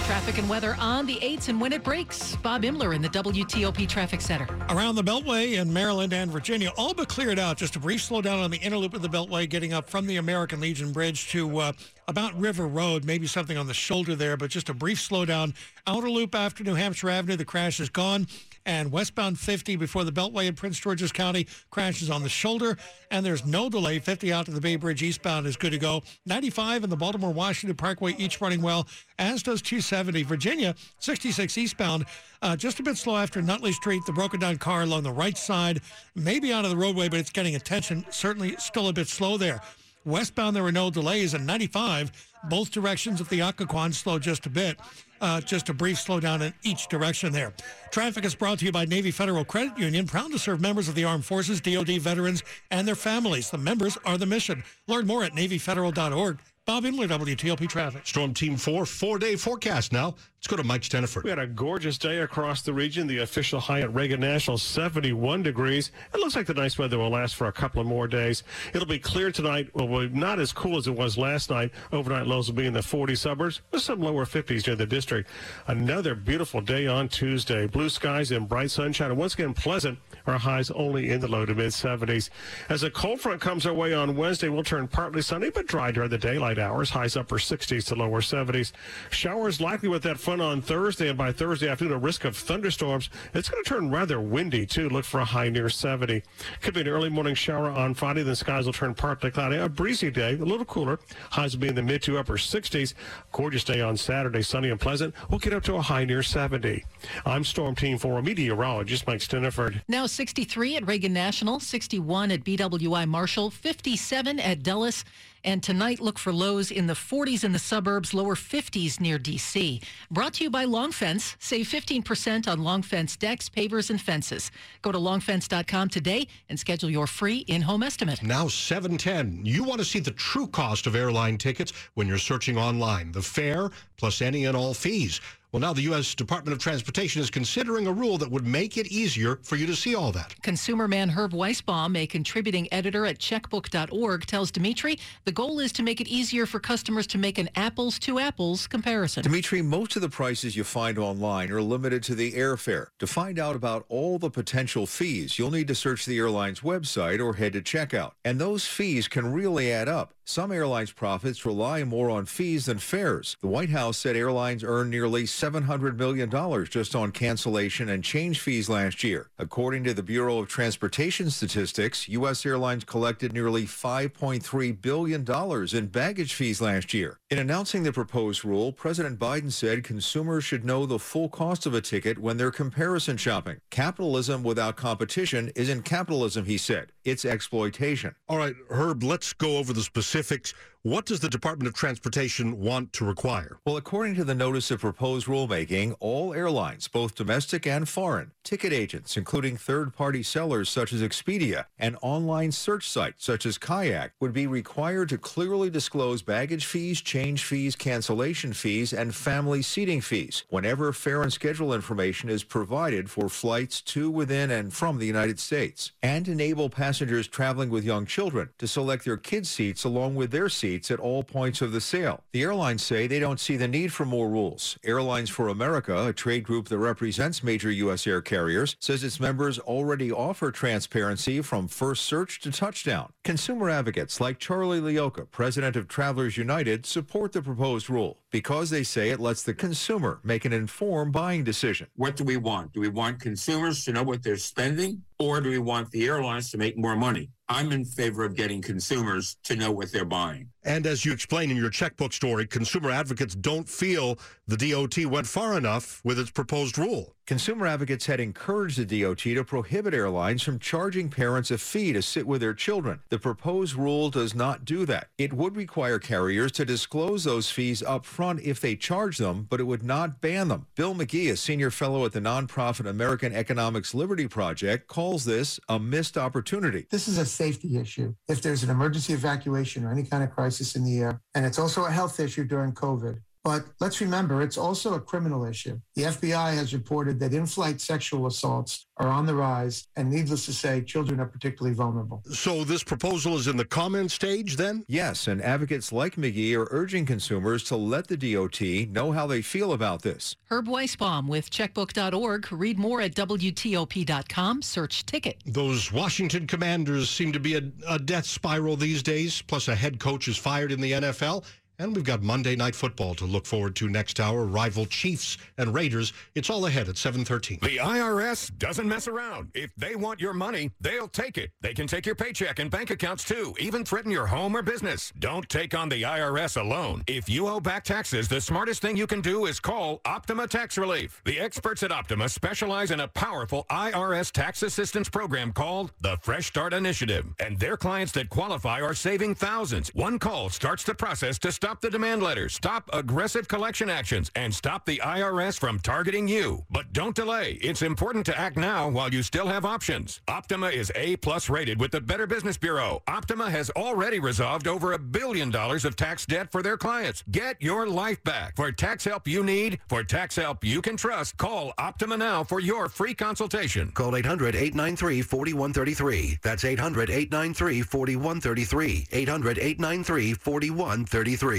Traffic 0.04 0.38
and 0.38 0.48
weather 0.48 0.76
on 0.80 1.06
the 1.06 1.16
8s 1.16 1.48
and 1.48 1.60
when 1.60 1.72
it 1.72 1.84
breaks. 1.84 2.34
Bob 2.36 2.62
Imler 2.62 2.96
in 2.96 3.00
the 3.02 3.08
WTOP 3.08 3.88
Traffic 3.88 4.20
Center. 4.20 4.48
Around 4.70 4.96
the 4.96 5.04
Beltway 5.04 5.60
in 5.60 5.72
Maryland 5.72 6.12
and 6.12 6.28
Virginia, 6.28 6.72
all 6.76 6.94
but 6.94 7.08
cleared 7.08 7.38
out. 7.38 7.58
Just 7.58 7.76
a 7.76 7.78
brief 7.78 8.00
slowdown 8.00 8.42
on 8.42 8.50
the 8.50 8.58
inner 8.58 8.76
loop 8.76 8.94
of 8.94 9.02
the 9.02 9.08
Beltway, 9.08 9.48
getting 9.48 9.72
up 9.72 9.88
from 9.88 10.06
the 10.06 10.16
American 10.16 10.58
Legion 10.58 10.92
Bridge 10.92 11.28
to 11.28 11.58
uh, 11.58 11.72
about 12.08 12.36
River 12.36 12.66
Road. 12.66 13.04
Maybe 13.04 13.28
something 13.28 13.56
on 13.56 13.68
the 13.68 13.74
shoulder 13.74 14.16
there, 14.16 14.36
but 14.36 14.50
just 14.50 14.68
a 14.68 14.74
brief 14.74 14.98
slowdown. 14.98 15.54
Outer 15.86 16.10
loop 16.10 16.34
after 16.34 16.64
New 16.64 16.74
Hampshire 16.74 17.10
Avenue, 17.10 17.36
the 17.36 17.44
crash 17.44 17.78
is 17.78 17.88
gone 17.88 18.26
and 18.66 18.90
westbound 18.90 19.38
50 19.38 19.76
before 19.76 20.04
the 20.04 20.12
Beltway 20.12 20.46
in 20.46 20.54
Prince 20.54 20.78
George's 20.78 21.12
County 21.12 21.46
crashes 21.70 22.10
on 22.10 22.22
the 22.22 22.28
shoulder, 22.28 22.76
and 23.10 23.24
there's 23.24 23.46
no 23.46 23.70
delay. 23.70 24.00
50 24.00 24.32
out 24.32 24.44
to 24.46 24.50
the 24.50 24.60
Bay 24.60 24.76
Bridge 24.76 25.02
eastbound 25.02 25.46
is 25.46 25.56
good 25.56 25.70
to 25.70 25.78
go. 25.78 26.02
95 26.26 26.82
and 26.82 26.92
the 26.92 26.96
Baltimore 26.96 27.32
Washington 27.32 27.76
Parkway 27.76 28.14
each 28.18 28.40
running 28.40 28.60
well, 28.60 28.86
as 29.18 29.42
does 29.42 29.62
270. 29.62 30.24
Virginia 30.24 30.74
66 30.98 31.56
eastbound, 31.56 32.04
uh, 32.42 32.56
just 32.56 32.80
a 32.80 32.82
bit 32.82 32.96
slow 32.96 33.16
after 33.16 33.40
Nutley 33.40 33.72
Street. 33.72 34.02
The 34.04 34.12
broken 34.12 34.40
down 34.40 34.58
car 34.58 34.82
along 34.82 35.04
the 35.04 35.12
right 35.12 35.38
side, 35.38 35.80
maybe 36.14 36.52
out 36.52 36.64
of 36.64 36.70
the 36.70 36.76
roadway, 36.76 37.08
but 37.08 37.20
it's 37.20 37.30
getting 37.30 37.54
attention. 37.54 38.04
Certainly 38.10 38.56
still 38.58 38.88
a 38.88 38.92
bit 38.92 39.08
slow 39.08 39.38
there. 39.38 39.60
Westbound, 40.04 40.54
there 40.54 40.62
were 40.62 40.72
no 40.72 40.88
delays, 40.88 41.34
and 41.34 41.44
95, 41.44 42.12
both 42.48 42.70
directions 42.70 43.20
of 43.20 43.28
the 43.28 43.40
Occoquan 43.40 43.92
slow 43.92 44.20
just 44.20 44.46
a 44.46 44.50
bit. 44.50 44.78
Uh, 45.20 45.40
just 45.40 45.68
a 45.68 45.74
brief 45.74 45.96
slowdown 45.96 46.42
in 46.42 46.52
each 46.62 46.88
direction 46.88 47.32
there. 47.32 47.52
Traffic 47.90 48.24
is 48.24 48.34
brought 48.34 48.58
to 48.58 48.64
you 48.64 48.72
by 48.72 48.84
Navy 48.84 49.10
Federal 49.10 49.44
Credit 49.44 49.78
Union, 49.78 50.06
proud 50.06 50.30
to 50.32 50.38
serve 50.38 50.60
members 50.60 50.88
of 50.88 50.94
the 50.94 51.04
armed 51.04 51.24
forces, 51.24 51.60
DoD 51.60 52.00
veterans, 52.00 52.42
and 52.70 52.86
their 52.86 52.94
families. 52.94 53.50
The 53.50 53.58
members 53.58 53.96
are 54.04 54.18
the 54.18 54.26
mission. 54.26 54.62
Learn 54.86 55.06
more 55.06 55.24
at 55.24 55.32
NavyFederal.org. 55.32 56.38
Bob 56.66 56.82
Imler, 56.82 57.06
WTOP 57.06 57.68
Traffic. 57.68 58.04
Storm 58.04 58.34
Team 58.34 58.56
4, 58.56 58.84
four-day 58.86 59.36
forecast 59.36 59.92
now. 59.92 60.16
Let's 60.36 60.48
go 60.48 60.56
to 60.56 60.64
Mike 60.64 60.82
Stinneford. 60.82 61.22
We 61.22 61.30
had 61.30 61.38
a 61.38 61.46
gorgeous 61.46 61.96
day 61.96 62.18
across 62.18 62.62
the 62.62 62.72
region. 62.72 63.06
The 63.06 63.18
official 63.18 63.60
high 63.60 63.82
at 63.82 63.94
Reagan 63.94 64.18
National, 64.18 64.58
71 64.58 65.44
degrees. 65.44 65.92
It 66.12 66.18
looks 66.18 66.34
like 66.34 66.46
the 66.46 66.54
nice 66.54 66.76
weather 66.76 66.98
will 66.98 67.10
last 67.10 67.36
for 67.36 67.46
a 67.46 67.52
couple 67.52 67.80
of 67.80 67.86
more 67.86 68.08
days. 68.08 68.42
It'll 68.74 68.86
be 68.86 68.98
clear 68.98 69.30
tonight. 69.30 69.70
Well, 69.74 70.08
not 70.08 70.40
as 70.40 70.52
cool 70.52 70.76
as 70.76 70.88
it 70.88 70.94
was 70.94 71.16
last 71.16 71.50
night. 71.50 71.70
Overnight 71.92 72.26
lows 72.26 72.48
will 72.48 72.56
be 72.56 72.66
in 72.66 72.72
the 72.72 72.82
40 72.82 73.14
suburbs 73.14 73.60
with 73.70 73.82
some 73.82 74.00
lower 74.00 74.24
50s 74.24 74.66
near 74.66 74.74
the 74.74 74.86
district. 74.86 75.30
Another 75.68 76.16
beautiful 76.16 76.60
day 76.60 76.88
on 76.88 77.08
Tuesday. 77.08 77.68
Blue 77.68 77.88
skies 77.88 78.32
and 78.32 78.48
bright 78.48 78.72
sunshine. 78.72 79.10
And 79.10 79.18
once 79.18 79.34
again, 79.34 79.54
pleasant 79.54 80.00
Our 80.26 80.38
highs 80.38 80.70
only 80.72 81.10
in 81.10 81.20
the 81.20 81.28
low 81.28 81.46
to 81.46 81.54
mid 81.54 81.70
70s. 81.70 82.30
As 82.68 82.82
a 82.82 82.90
cold 82.90 83.20
front 83.20 83.40
comes 83.40 83.64
our 83.64 83.74
way 83.74 83.94
on 83.94 84.16
Wednesday, 84.16 84.48
we'll 84.48 84.64
turn 84.64 84.88
partly 84.88 85.22
sunny 85.22 85.50
but 85.50 85.66
dry 85.66 85.90
during 85.90 86.10
the 86.10 86.18
daylight 86.18 86.58
hours. 86.58 86.90
Highs 86.90 87.16
upper 87.16 87.36
60s 87.36 87.86
to 87.86 87.94
lower 87.94 88.20
70s. 88.20 88.72
Showers 89.10 89.60
likely 89.60 89.88
with 89.88 90.02
that 90.02 90.18
front 90.18 90.42
on 90.42 90.60
Thursday, 90.60 91.08
and 91.08 91.18
by 91.18 91.32
Thursday 91.32 91.68
afternoon, 91.68 91.94
a 91.94 91.98
risk 91.98 92.24
of 92.24 92.36
thunderstorms. 92.36 93.08
It's 93.34 93.48
going 93.48 93.62
to 93.62 93.68
turn 93.68 93.90
rather 93.90 94.20
windy 94.20 94.66
too. 94.66 94.88
Look 94.88 95.04
for 95.04 95.20
a 95.20 95.24
high 95.24 95.48
near 95.48 95.68
70. 95.68 96.22
Could 96.60 96.74
be 96.74 96.80
an 96.80 96.88
early 96.88 97.08
morning 97.08 97.34
shower 97.34 97.70
on 97.70 97.94
Friday. 97.94 98.22
Then 98.22 98.34
skies 98.34 98.66
will 98.66 98.72
turn 98.72 98.94
partly 98.94 99.30
cloudy. 99.30 99.56
A 99.56 99.68
breezy 99.68 100.10
day, 100.10 100.34
a 100.34 100.38
little 100.38 100.64
cooler. 100.64 100.98
Highs 101.30 101.54
will 101.54 101.60
be 101.62 101.68
in 101.68 101.74
the 101.74 101.82
mid 101.82 102.02
to 102.02 102.18
upper 102.18 102.34
60s. 102.34 102.94
Gorgeous 103.32 103.64
day 103.64 103.80
on 103.80 103.96
Saturday, 103.96 104.42
sunny 104.42 104.70
and 104.70 104.80
pleasant. 104.80 105.14
We'll 105.30 105.38
get 105.38 105.52
up 105.52 105.62
to 105.64 105.76
a 105.76 105.82
high 105.82 106.04
near 106.04 106.22
70. 106.22 106.84
I'm 107.24 107.44
Storm 107.44 107.74
Team 107.74 107.98
4 107.98 108.22
meteorologist 108.22 109.06
Mike 109.06 109.20
Stinneford. 109.20 109.82
Now 109.88 110.06
63 110.16 110.76
at 110.76 110.86
Reagan 110.86 111.12
National, 111.12 111.60
61 111.60 112.30
at 112.30 112.42
BWI 112.42 113.06
Marshall, 113.06 113.50
57 113.50 114.40
at 114.40 114.62
Dulles. 114.62 115.04
And 115.46 115.62
tonight, 115.62 116.00
look 116.00 116.18
for 116.18 116.32
lows 116.32 116.72
in 116.72 116.88
the 116.88 116.94
40s 116.94 117.44
in 117.44 117.52
the 117.52 117.60
suburbs, 117.60 118.12
lower 118.12 118.34
50s 118.34 118.98
near 118.98 119.16
D.C. 119.16 119.80
Brought 120.10 120.34
to 120.34 120.44
you 120.44 120.50
by 120.50 120.64
Long 120.64 120.90
Fence. 120.90 121.36
Save 121.38 121.68
15% 121.68 122.48
on 122.48 122.64
Long 122.64 122.82
Fence 122.82 123.16
decks, 123.16 123.48
pavers, 123.48 123.88
and 123.88 124.00
fences. 124.00 124.50
Go 124.82 124.90
to 124.90 124.98
longfence.com 124.98 125.88
today 125.88 126.26
and 126.48 126.58
schedule 126.58 126.90
your 126.90 127.06
free 127.06 127.44
in-home 127.46 127.84
estimate. 127.84 128.24
Now 128.24 128.48
710. 128.48 129.46
You 129.46 129.62
want 129.62 129.78
to 129.78 129.84
see 129.84 130.00
the 130.00 130.10
true 130.10 130.48
cost 130.48 130.88
of 130.88 130.96
airline 130.96 131.38
tickets 131.38 131.72
when 131.94 132.08
you're 132.08 132.18
searching 132.18 132.58
online. 132.58 133.12
The 133.12 133.22
fare 133.22 133.70
plus 133.96 134.20
any 134.20 134.46
and 134.46 134.56
all 134.56 134.74
fees. 134.74 135.20
Well, 135.52 135.60
now 135.60 135.72
the 135.72 135.82
U.S. 135.82 136.14
Department 136.14 136.52
of 136.52 136.58
Transportation 136.58 137.22
is 137.22 137.30
considering 137.30 137.86
a 137.86 137.92
rule 137.92 138.18
that 138.18 138.30
would 138.30 138.46
make 138.46 138.76
it 138.76 138.88
easier 138.88 139.38
for 139.42 139.56
you 139.56 139.64
to 139.66 139.74
see 139.74 139.94
all 139.94 140.12
that. 140.12 140.34
Consumer 140.42 140.86
man 140.86 141.08
Herb 141.08 141.32
Weisbaum, 141.32 141.96
a 141.96 142.06
contributing 142.06 142.68
editor 142.72 143.06
at 143.06 143.18
checkbook.org, 143.18 144.26
tells 144.26 144.50
Dimitri 144.50 144.98
the 145.24 145.32
goal 145.36 145.60
is 145.60 145.70
to 145.70 145.82
make 145.82 146.00
it 146.00 146.08
easier 146.08 146.46
for 146.46 146.58
customers 146.58 147.06
to 147.06 147.18
make 147.18 147.36
an 147.36 147.50
apples 147.56 147.98
to 147.98 148.18
apples 148.18 148.66
comparison. 148.66 149.22
Dimitri, 149.22 149.60
most 149.60 149.94
of 149.94 150.00
the 150.00 150.08
prices 150.08 150.56
you 150.56 150.64
find 150.64 150.98
online 150.98 151.52
are 151.52 151.60
limited 151.60 152.02
to 152.04 152.14
the 152.14 152.32
airfare. 152.32 152.86
To 153.00 153.06
find 153.06 153.38
out 153.38 153.54
about 153.54 153.84
all 153.90 154.18
the 154.18 154.30
potential 154.30 154.86
fees, 154.86 155.38
you'll 155.38 155.50
need 155.50 155.68
to 155.68 155.74
search 155.74 156.06
the 156.06 156.16
airline's 156.16 156.60
website 156.60 157.22
or 157.22 157.34
head 157.34 157.52
to 157.52 157.60
checkout. 157.60 158.12
And 158.24 158.40
those 158.40 158.66
fees 158.66 159.08
can 159.08 159.30
really 159.30 159.70
add 159.70 159.88
up. 159.88 160.15
Some 160.28 160.50
airlines' 160.50 160.90
profits 160.90 161.46
rely 161.46 161.84
more 161.84 162.10
on 162.10 162.26
fees 162.26 162.66
than 162.66 162.78
fares. 162.78 163.36
The 163.42 163.46
White 163.46 163.70
House 163.70 163.96
said 163.96 164.16
airlines 164.16 164.64
earned 164.64 164.90
nearly 164.90 165.22
$700 165.22 165.96
million 165.96 166.28
just 166.64 166.96
on 166.96 167.12
cancellation 167.12 167.88
and 167.88 168.02
change 168.02 168.40
fees 168.40 168.68
last 168.68 169.04
year. 169.04 169.30
According 169.38 169.84
to 169.84 169.94
the 169.94 170.02
Bureau 170.02 170.40
of 170.40 170.48
Transportation 170.48 171.30
Statistics, 171.30 172.08
U.S. 172.08 172.44
airlines 172.44 172.82
collected 172.82 173.32
nearly 173.32 173.66
$5.3 173.66 174.82
billion 174.82 175.24
in 175.72 175.86
baggage 175.86 176.34
fees 176.34 176.60
last 176.60 176.92
year. 176.92 177.20
In 177.30 177.38
announcing 177.38 177.84
the 177.84 177.92
proposed 177.92 178.44
rule, 178.44 178.72
President 178.72 179.20
Biden 179.20 179.52
said 179.52 179.84
consumers 179.84 180.42
should 180.42 180.64
know 180.64 180.86
the 180.86 180.98
full 180.98 181.28
cost 181.28 181.66
of 181.66 181.74
a 181.74 181.80
ticket 181.80 182.18
when 182.18 182.36
they're 182.36 182.50
comparison 182.50 183.16
shopping. 183.16 183.60
Capitalism 183.70 184.42
without 184.42 184.74
competition 184.74 185.52
isn't 185.54 185.84
capitalism, 185.84 186.46
he 186.46 186.58
said. 186.58 186.90
It's 187.04 187.24
exploitation. 187.24 188.16
All 188.28 188.38
right, 188.38 188.56
Herb, 188.70 189.04
let's 189.04 189.32
go 189.32 189.58
over 189.58 189.72
the 189.72 189.82
specifics 189.82 190.15
specifics 190.22 190.54
what 190.86 191.04
does 191.04 191.18
the 191.18 191.28
Department 191.28 191.66
of 191.66 191.74
Transportation 191.74 192.60
want 192.60 192.92
to 192.92 193.04
require? 193.04 193.58
Well, 193.66 193.76
according 193.76 194.14
to 194.14 194.24
the 194.24 194.36
notice 194.36 194.70
of 194.70 194.82
proposed 194.82 195.26
rulemaking, 195.26 195.96
all 195.98 196.32
airlines, 196.32 196.86
both 196.86 197.16
domestic 197.16 197.66
and 197.66 197.88
foreign, 197.88 198.30
ticket 198.44 198.72
agents, 198.72 199.16
including 199.16 199.56
third-party 199.56 200.22
sellers 200.22 200.68
such 200.68 200.92
as 200.92 201.02
Expedia, 201.02 201.64
and 201.76 201.96
online 202.02 202.52
search 202.52 202.88
sites 202.88 203.24
such 203.24 203.46
as 203.46 203.58
Kayak, 203.58 204.12
would 204.20 204.32
be 204.32 204.46
required 204.46 205.08
to 205.08 205.18
clearly 205.18 205.70
disclose 205.70 206.22
baggage 206.22 206.66
fees, 206.66 207.00
change 207.00 207.42
fees, 207.42 207.74
cancellation 207.74 208.52
fees, 208.52 208.92
and 208.92 209.12
family 209.12 209.62
seating 209.62 210.00
fees 210.00 210.44
whenever 210.50 210.92
fare 210.92 211.22
and 211.22 211.32
schedule 211.32 211.74
information 211.74 212.28
is 212.28 212.44
provided 212.44 213.10
for 213.10 213.28
flights 213.28 213.80
to, 213.80 214.08
within, 214.08 214.52
and 214.52 214.72
from 214.72 214.98
the 214.98 215.06
United 215.06 215.40
States, 215.40 215.90
and 216.00 216.28
enable 216.28 216.70
passengers 216.70 217.26
traveling 217.26 217.70
with 217.70 217.82
young 217.82 218.06
children 218.06 218.50
to 218.56 218.68
select 218.68 219.04
their 219.04 219.16
kids' 219.16 219.50
seats 219.50 219.82
along 219.82 220.14
with 220.14 220.30
their 220.30 220.48
seats 220.48 220.75
at 220.90 221.00
all 221.00 221.22
points 221.22 221.62
of 221.62 221.72
the 221.72 221.80
sale. 221.80 222.24
The 222.32 222.42
airlines 222.42 222.82
say 222.82 223.06
they 223.06 223.18
don't 223.18 223.40
see 223.40 223.56
the 223.56 223.66
need 223.66 223.92
for 223.92 224.04
more 224.04 224.28
rules. 224.28 224.78
Airlines 224.84 225.30
for 225.30 225.48
America, 225.48 226.06
a 226.06 226.12
trade 226.12 226.44
group 226.44 226.68
that 226.68 226.78
represents 226.78 227.42
major 227.42 227.70
U.S. 227.70 228.06
air 228.06 228.20
carriers, 228.20 228.76
says 228.80 229.02
its 229.02 229.18
members 229.18 229.58
already 229.58 230.12
offer 230.12 230.50
transparency 230.50 231.40
from 231.40 231.68
first 231.68 232.04
search 232.04 232.40
to 232.40 232.50
touchdown. 232.50 233.12
Consumer 233.24 233.70
advocates 233.70 234.20
like 234.20 234.38
Charlie 234.38 234.80
Leocha, 234.80 235.30
president 235.30 235.76
of 235.76 235.88
Travelers 235.88 236.36
United, 236.36 236.84
support 236.86 237.32
the 237.32 237.42
proposed 237.42 237.88
rule 237.88 238.18
because 238.36 238.68
they 238.68 238.82
say 238.82 239.08
it 239.08 239.18
lets 239.18 239.42
the 239.44 239.54
consumer 239.54 240.20
make 240.22 240.44
an 240.44 240.52
informed 240.52 241.10
buying 241.10 241.42
decision. 241.42 241.86
What 241.96 242.16
do 242.16 242.22
we 242.22 242.36
want? 242.36 242.74
Do 242.74 242.80
we 242.80 242.90
want 242.90 243.18
consumers 243.18 243.82
to 243.86 243.92
know 243.92 244.02
what 244.02 244.22
they're 244.22 244.36
spending 244.36 245.00
or 245.18 245.40
do 245.40 245.48
we 245.48 245.58
want 245.58 245.90
the 245.90 246.04
airlines 246.04 246.50
to 246.50 246.58
make 246.58 246.76
more 246.76 246.96
money? 246.96 247.30
I'm 247.48 247.72
in 247.72 247.86
favor 247.86 248.24
of 248.24 248.34
getting 248.34 248.60
consumers 248.60 249.38
to 249.44 249.56
know 249.56 249.72
what 249.72 249.90
they're 249.90 250.04
buying. 250.04 250.50
And 250.64 250.86
as 250.86 251.02
you 251.02 251.12
explain 251.12 251.50
in 251.50 251.56
your 251.56 251.70
checkbook 251.70 252.12
story, 252.12 252.46
consumer 252.46 252.90
advocates 252.90 253.34
don't 253.34 253.66
feel 253.66 254.18
the 254.48 254.70
DOT 254.70 255.06
went 255.06 255.26
far 255.26 255.58
enough 255.58 256.00
with 256.04 256.18
its 256.18 256.30
proposed 256.30 256.78
rule. 256.78 257.16
Consumer 257.26 257.66
advocates 257.66 258.06
had 258.06 258.20
encouraged 258.20 258.78
the 258.78 259.02
DOT 259.02 259.18
to 259.18 259.42
prohibit 259.42 259.92
airlines 259.92 260.44
from 260.44 260.60
charging 260.60 261.08
parents 261.08 261.50
a 261.50 261.58
fee 261.58 261.92
to 261.92 262.00
sit 262.00 262.24
with 262.24 262.40
their 262.40 262.54
children. 262.54 263.00
The 263.08 263.18
proposed 263.18 263.74
rule 263.74 264.10
does 264.10 264.32
not 264.32 264.64
do 264.64 264.86
that. 264.86 265.08
It 265.18 265.32
would 265.32 265.56
require 265.56 265.98
carriers 265.98 266.52
to 266.52 266.64
disclose 266.64 267.24
those 267.24 267.50
fees 267.50 267.82
up 267.82 268.04
front 268.04 268.40
if 268.42 268.60
they 268.60 268.76
charge 268.76 269.18
them, 269.18 269.48
but 269.50 269.58
it 269.58 269.64
would 269.64 269.82
not 269.82 270.20
ban 270.20 270.46
them. 270.46 270.66
Bill 270.76 270.94
McGee, 270.94 271.32
a 271.32 271.36
senior 271.36 271.72
fellow 271.72 272.04
at 272.04 272.12
the 272.12 272.20
nonprofit 272.20 272.86
American 272.86 273.34
Economics 273.34 273.92
Liberty 273.92 274.28
Project, 274.28 274.86
calls 274.86 275.24
this 275.24 275.58
a 275.68 275.80
missed 275.80 276.16
opportunity. 276.16 276.86
This 276.92 277.08
is 277.08 277.18
a 277.18 277.26
safety 277.26 277.76
issue. 277.76 278.14
If 278.28 278.42
there's 278.42 278.62
an 278.62 278.70
emergency 278.70 279.14
evacuation 279.14 279.84
or 279.84 279.90
any 279.90 280.04
kind 280.04 280.22
of 280.22 280.30
crisis 280.30 280.76
in 280.76 280.84
the 280.84 281.00
air, 281.00 281.20
and 281.34 281.44
it's 281.44 281.58
also 281.58 281.86
a 281.86 281.90
health 281.90 282.20
issue 282.20 282.44
during 282.44 282.72
COVID. 282.72 283.18
But 283.46 283.64
let's 283.78 284.00
remember, 284.00 284.42
it's 284.42 284.58
also 284.58 284.94
a 284.94 285.00
criminal 285.00 285.44
issue. 285.44 285.78
The 285.94 286.02
FBI 286.02 286.54
has 286.54 286.74
reported 286.74 287.20
that 287.20 287.32
in-flight 287.32 287.80
sexual 287.80 288.26
assaults 288.26 288.88
are 288.96 289.06
on 289.06 289.24
the 289.24 289.36
rise, 289.36 289.86
and 289.94 290.10
needless 290.10 290.46
to 290.46 290.52
say, 290.52 290.82
children 290.82 291.20
are 291.20 291.26
particularly 291.26 291.72
vulnerable. 291.72 292.24
So 292.32 292.64
this 292.64 292.82
proposal 292.82 293.36
is 293.36 293.46
in 293.46 293.56
the 293.56 293.64
comment 293.64 294.10
stage 294.10 294.56
then? 294.56 294.84
Yes, 294.88 295.28
and 295.28 295.40
advocates 295.40 295.92
like 295.92 296.16
McGee 296.16 296.58
are 296.58 296.66
urging 296.72 297.06
consumers 297.06 297.62
to 297.64 297.76
let 297.76 298.08
the 298.08 298.16
DOT 298.16 298.60
know 298.90 299.12
how 299.12 299.28
they 299.28 299.42
feel 299.42 299.72
about 299.72 300.02
this. 300.02 300.34
Herb 300.50 300.66
Weisbaum 300.66 301.28
with 301.28 301.48
checkbook.org. 301.48 302.50
Read 302.50 302.80
more 302.80 303.00
at 303.00 303.14
WTOP.com. 303.14 304.62
Search 304.62 305.06
ticket. 305.06 305.40
Those 305.46 305.92
Washington 305.92 306.48
commanders 306.48 307.10
seem 307.10 307.30
to 307.30 307.38
be 307.38 307.54
a, 307.54 307.62
a 307.86 308.00
death 308.00 308.26
spiral 308.26 308.74
these 308.74 309.04
days, 309.04 309.40
plus 309.42 309.68
a 309.68 309.76
head 309.76 310.00
coach 310.00 310.26
is 310.26 310.36
fired 310.36 310.72
in 310.72 310.80
the 310.80 310.90
NFL. 310.90 311.44
And 311.78 311.94
we've 311.94 312.04
got 312.04 312.22
Monday 312.22 312.56
Night 312.56 312.74
Football 312.74 313.14
to 313.16 313.26
look 313.26 313.44
forward 313.44 313.76
to 313.76 313.88
next 313.88 314.18
hour. 314.18 314.44
Rival 314.44 314.86
Chiefs 314.86 315.36
and 315.58 315.74
Raiders. 315.74 316.12
It's 316.34 316.48
all 316.48 316.66
ahead 316.66 316.88
at 316.88 316.96
7:13. 316.96 317.60
The 317.60 317.78
IRS 317.78 318.50
doesn't 318.58 318.88
mess 318.88 319.06
around. 319.08 319.50
If 319.54 319.74
they 319.76 319.94
want 319.94 320.20
your 320.20 320.32
money, 320.32 320.70
they'll 320.80 321.08
take 321.08 321.36
it. 321.36 321.50
They 321.60 321.74
can 321.74 321.86
take 321.86 322.06
your 322.06 322.14
paycheck 322.14 322.58
and 322.58 322.70
bank 322.70 322.90
accounts 322.90 323.24
too, 323.24 323.54
even 323.58 323.84
threaten 323.84 324.10
your 324.10 324.26
home 324.26 324.56
or 324.56 324.62
business. 324.62 325.12
Don't 325.18 325.48
take 325.48 325.74
on 325.74 325.88
the 325.90 326.02
IRS 326.02 326.58
alone. 326.58 327.02
If 327.06 327.28
you 327.28 327.46
owe 327.46 327.60
back 327.60 327.84
taxes, 327.84 328.28
the 328.28 328.40
smartest 328.40 328.80
thing 328.80 328.96
you 328.96 329.06
can 329.06 329.20
do 329.20 329.44
is 329.46 329.60
call 329.60 330.00
Optima 330.06 330.46
Tax 330.46 330.78
Relief. 330.78 331.20
The 331.24 331.38
experts 331.38 331.82
at 331.82 331.92
Optima 331.92 332.28
specialize 332.28 332.90
in 332.90 333.00
a 333.00 333.08
powerful 333.08 333.66
IRS 333.70 334.30
tax 334.32 334.62
assistance 334.62 335.10
program 335.10 335.52
called 335.52 335.92
the 336.00 336.16
Fresh 336.22 336.46
Start 336.46 336.72
Initiative. 336.72 337.26
And 337.38 337.58
their 337.58 337.76
clients 337.76 338.12
that 338.12 338.30
qualify 338.30 338.80
are 338.80 338.94
saving 338.94 339.34
thousands. 339.34 339.94
One 339.94 340.18
call 340.18 340.48
starts 340.48 340.84
the 340.84 340.94
process 340.94 341.38
to 341.40 341.52
stop 341.66 341.80
the 341.80 341.90
demand 341.90 342.22
letters, 342.22 342.54
stop 342.54 342.88
aggressive 342.92 343.48
collection 343.48 343.90
actions, 343.90 344.30
and 344.36 344.54
stop 344.54 344.86
the 344.86 344.98
IRS 345.04 345.58
from 345.58 345.80
targeting 345.80 346.28
you. 346.28 346.64
But 346.70 346.92
don't 346.92 347.16
delay. 347.16 347.58
It's 347.60 347.82
important 347.82 348.24
to 348.26 348.38
act 348.38 348.56
now 348.56 348.88
while 348.88 349.12
you 349.12 349.20
still 349.24 349.48
have 349.48 349.64
options. 349.64 350.20
Optima 350.28 350.68
is 350.68 350.92
A 350.94 351.16
plus 351.16 351.50
rated 351.50 351.80
with 351.80 351.90
the 351.90 352.00
Better 352.00 352.28
Business 352.28 352.56
Bureau. 352.56 353.02
Optima 353.08 353.50
has 353.50 353.68
already 353.70 354.20
resolved 354.20 354.68
over 354.68 354.92
a 354.92 354.98
billion 355.00 355.50
dollars 355.50 355.84
of 355.84 355.96
tax 355.96 356.24
debt 356.24 356.52
for 356.52 356.62
their 356.62 356.76
clients. 356.76 357.24
Get 357.32 357.60
your 357.60 357.88
life 357.88 358.22
back. 358.22 358.54
For 358.54 358.70
tax 358.70 359.04
help 359.04 359.26
you 359.26 359.42
need, 359.42 359.80
for 359.88 360.04
tax 360.04 360.36
help 360.36 360.62
you 360.62 360.80
can 360.80 360.96
trust, 360.96 361.36
call 361.36 361.74
Optima 361.78 362.16
now 362.16 362.44
for 362.44 362.60
your 362.60 362.88
free 362.88 363.12
consultation. 363.12 363.90
Call 363.90 364.14
800 364.14 364.54
893 364.54 365.20
4133. 365.20 366.38
That's 366.44 366.64
800 366.64 367.10
893 367.10 367.82
4133. 367.82 369.08
800 369.10 369.58
893 369.58 370.34
4133. 370.34 371.55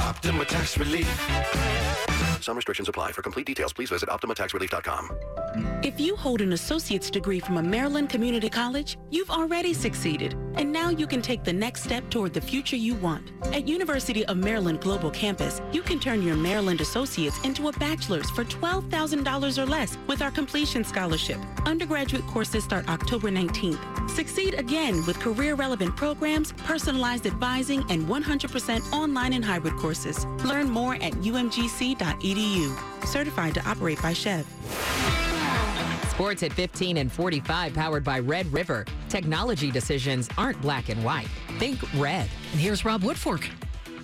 Optima 0.00 0.44
Tax 0.44 0.76
Relief. 0.76 1.08
Some 2.42 2.56
restrictions 2.56 2.90
apply. 2.90 3.12
For 3.12 3.22
complete 3.22 3.46
details, 3.46 3.72
please 3.72 3.88
visit 3.88 4.10
OptimaTaxRelief.com. 4.10 5.80
If 5.82 5.98
you 5.98 6.14
hold 6.14 6.42
an 6.42 6.52
associate's 6.52 7.10
degree 7.10 7.40
from 7.40 7.56
a 7.56 7.62
Maryland 7.62 8.10
community 8.10 8.50
college, 8.50 8.98
you've 9.10 9.30
already 9.30 9.72
succeeded. 9.72 10.36
And 10.56 10.72
now 10.72 10.88
you 10.88 11.06
can 11.06 11.22
take 11.22 11.44
the 11.44 11.52
next 11.52 11.82
step 11.84 12.08
toward 12.10 12.32
the 12.32 12.40
future 12.40 12.76
you 12.76 12.94
want. 12.94 13.32
At 13.52 13.68
University 13.68 14.24
of 14.26 14.36
Maryland 14.36 14.80
Global 14.80 15.10
Campus, 15.10 15.60
you 15.72 15.82
can 15.82 15.98
turn 15.98 16.22
your 16.22 16.36
Maryland 16.36 16.80
associates 16.80 17.38
into 17.44 17.68
a 17.68 17.72
bachelor's 17.72 18.30
for 18.30 18.44
$12,000 18.44 19.58
or 19.62 19.66
less 19.66 19.96
with 20.06 20.22
our 20.22 20.30
completion 20.30 20.84
scholarship. 20.84 21.38
Undergraduate 21.66 22.26
courses 22.26 22.64
start 22.64 22.88
October 22.88 23.30
19th. 23.30 24.10
Succeed 24.10 24.54
again 24.54 25.04
with 25.06 25.18
career-relevant 25.20 25.96
programs, 25.96 26.52
personalized 26.64 27.26
advising, 27.26 27.84
and 27.90 28.06
100% 28.06 28.92
online 28.92 29.32
and 29.32 29.44
hybrid 29.44 29.76
courses. 29.76 30.26
Learn 30.44 30.70
more 30.70 30.94
at 30.96 31.12
umgc.edu. 31.14 33.06
Certified 33.06 33.54
to 33.54 33.68
operate 33.68 34.00
by 34.02 34.12
SCHEV. 34.12 35.23
Sports 36.14 36.44
at 36.44 36.52
15 36.52 36.98
and 36.98 37.10
45 37.10 37.74
powered 37.74 38.04
by 38.04 38.20
Red 38.20 38.50
River. 38.52 38.84
Technology 39.08 39.72
decisions 39.72 40.28
aren't 40.38 40.60
black 40.62 40.88
and 40.88 41.02
white. 41.04 41.26
Think 41.58 41.80
red. 41.94 42.28
And 42.52 42.60
here's 42.60 42.84
Rob 42.84 43.02
Woodfork. 43.02 43.44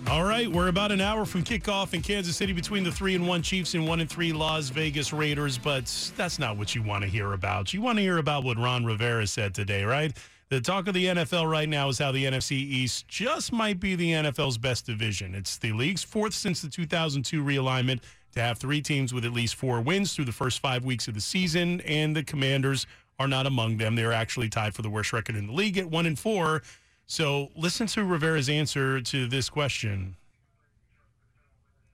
All 0.09 0.25
right, 0.25 0.45
we're 0.49 0.67
about 0.67 0.91
an 0.91 0.99
hour 0.99 1.23
from 1.23 1.41
kickoff 1.41 1.93
in 1.93 2.01
Kansas 2.01 2.35
City 2.35 2.51
between 2.51 2.83
the 2.83 2.91
three 2.91 3.15
and 3.15 3.25
one 3.25 3.41
Chiefs 3.41 3.75
and 3.75 3.87
one 3.87 4.01
and 4.01 4.09
three 4.09 4.33
Las 4.33 4.67
Vegas 4.67 5.13
Raiders, 5.13 5.57
but 5.57 5.85
that's 6.17 6.37
not 6.37 6.57
what 6.57 6.75
you 6.75 6.83
want 6.83 7.03
to 7.05 7.09
hear 7.09 7.31
about. 7.31 7.73
You 7.73 7.81
want 7.81 7.97
to 7.97 8.01
hear 8.01 8.17
about 8.17 8.43
what 8.43 8.57
Ron 8.57 8.83
Rivera 8.83 9.25
said 9.25 9.53
today, 9.53 9.85
right? 9.85 10.11
The 10.49 10.59
talk 10.59 10.89
of 10.89 10.93
the 10.93 11.05
NFL 11.05 11.49
right 11.49 11.69
now 11.69 11.87
is 11.87 11.97
how 11.97 12.11
the 12.11 12.25
NFC 12.25 12.57
East 12.57 13.07
just 13.07 13.53
might 13.53 13.79
be 13.79 13.95
the 13.95 14.11
NFL's 14.11 14.57
best 14.57 14.85
division. 14.85 15.33
It's 15.33 15.57
the 15.57 15.71
league's 15.71 16.03
fourth 16.03 16.33
since 16.33 16.61
the 16.61 16.67
2002 16.67 17.41
realignment 17.41 18.01
to 18.33 18.41
have 18.41 18.57
three 18.57 18.81
teams 18.81 19.13
with 19.13 19.25
at 19.25 19.33
least 19.33 19.55
four 19.55 19.81
wins 19.81 20.13
through 20.13 20.25
the 20.25 20.31
first 20.31 20.59
five 20.59 20.83
weeks 20.83 21.07
of 21.07 21.13
the 21.13 21.21
season, 21.21 21.81
and 21.81 22.15
the 22.15 22.23
Commanders 22.23 22.87
are 23.19 23.27
not 23.27 23.45
among 23.45 23.77
them. 23.77 23.95
They're 23.95 24.13
actually 24.13 24.49
tied 24.49 24.73
for 24.73 24.81
the 24.81 24.89
worst 24.89 25.13
record 25.13 25.35
in 25.35 25.47
the 25.47 25.53
league 25.53 25.77
at 25.77 25.89
one 25.89 26.05
and 26.05 26.17
four. 26.17 26.63
So 27.05 27.49
listen 27.55 27.87
to 27.87 28.03
Rivera's 28.03 28.49
answer 28.49 29.01
to 29.01 29.27
this 29.27 29.49
question. 29.49 30.15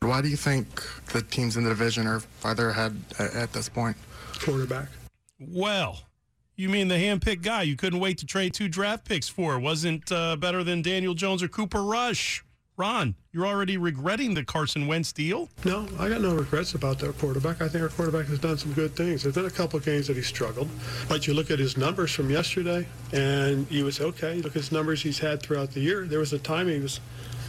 Why 0.01 0.21
do 0.21 0.27
you 0.27 0.37
think 0.37 0.67
the 1.07 1.21
teams 1.21 1.57
in 1.57 1.63
the 1.63 1.69
division 1.69 2.05
are 2.05 2.19
farther 2.19 2.69
ahead 2.69 2.95
at, 3.17 3.33
at 3.33 3.53
this 3.53 3.67
point? 3.67 3.97
Quarterback. 4.39 4.89
Well, 5.39 5.99
you 6.55 6.69
mean 6.69 6.87
the 6.87 6.95
handpicked 6.95 7.41
guy 7.41 7.63
you 7.63 7.75
couldn't 7.75 7.99
wait 7.99 8.19
to 8.19 8.25
trade 8.25 8.53
two 8.53 8.67
draft 8.67 9.05
picks 9.05 9.27
for 9.27 9.59
wasn't 9.59 10.11
uh, 10.11 10.35
better 10.35 10.63
than 10.63 10.81
Daniel 10.81 11.13
Jones 11.13 11.41
or 11.41 11.47
Cooper 11.47 11.83
Rush? 11.83 12.43
Ron, 12.77 13.15
you're 13.33 13.47
already 13.47 13.75
regretting 13.75 14.35
the 14.35 14.43
Carson 14.43 14.85
Wentz 14.85 15.11
deal? 15.11 15.49
No, 15.65 15.87
I 15.97 16.09
got 16.09 16.21
no 16.21 16.35
regrets 16.35 16.75
about 16.75 16.99
their 16.99 17.11
quarterback. 17.11 17.59
I 17.59 17.67
think 17.67 17.81
our 17.81 17.89
quarterback 17.89 18.27
has 18.27 18.37
done 18.37 18.55
some 18.59 18.71
good 18.73 18.95
things. 18.95 19.23
There's 19.23 19.33
been 19.33 19.47
a 19.47 19.49
couple 19.49 19.79
of 19.79 19.85
games 19.85 20.05
that 20.05 20.15
he 20.15 20.21
struggled, 20.21 20.69
but 21.09 21.25
you 21.25 21.33
look 21.33 21.49
at 21.49 21.57
his 21.57 21.75
numbers 21.75 22.11
from 22.11 22.29
yesterday, 22.29 22.87
and 23.13 23.65
you 23.71 23.83
would 23.85 23.95
say, 23.95 24.03
okay, 24.03 24.35
look 24.35 24.51
at 24.55 24.61
his 24.61 24.71
numbers 24.71 25.01
he's 25.01 25.17
had 25.17 25.41
throughout 25.41 25.71
the 25.71 25.79
year. 25.79 26.05
There 26.05 26.19
was 26.19 26.33
a 26.33 26.39
time 26.39 26.67
he 26.67 26.77
was 26.77 26.99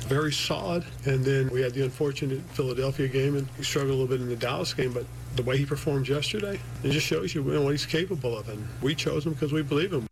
very 0.06 0.32
solid, 0.32 0.87
and 1.04 1.23
then 1.23 1.50
we 1.50 1.61
had 1.61 1.75
the 1.75 1.85
unfortunate 1.85 2.40
Philadelphia 2.52 3.06
game, 3.06 3.37
and 3.37 3.47
he 3.58 3.62
struggled 3.62 3.90
a 3.90 3.92
little 4.00 4.08
bit 4.08 4.23
in 4.23 4.30
the 4.30 4.37
Dallas 4.37 4.73
game, 4.73 4.94
but 4.94 5.04
the 5.37 5.42
way 5.42 5.58
he 5.58 5.66
performed 5.66 6.08
yesterday, 6.08 6.58
it 6.82 6.90
just 6.90 7.06
shows 7.06 7.35
you, 7.35 7.42
what 7.42 7.70
he's 7.70 7.85
capable 7.85 8.38
of, 8.38 8.49
and 8.49 8.66
we 8.80 8.94
chose 8.94 9.26
him 9.26 9.35
because 9.35 9.52
we 9.52 9.61
believe 9.61 9.92
him. 9.92 10.08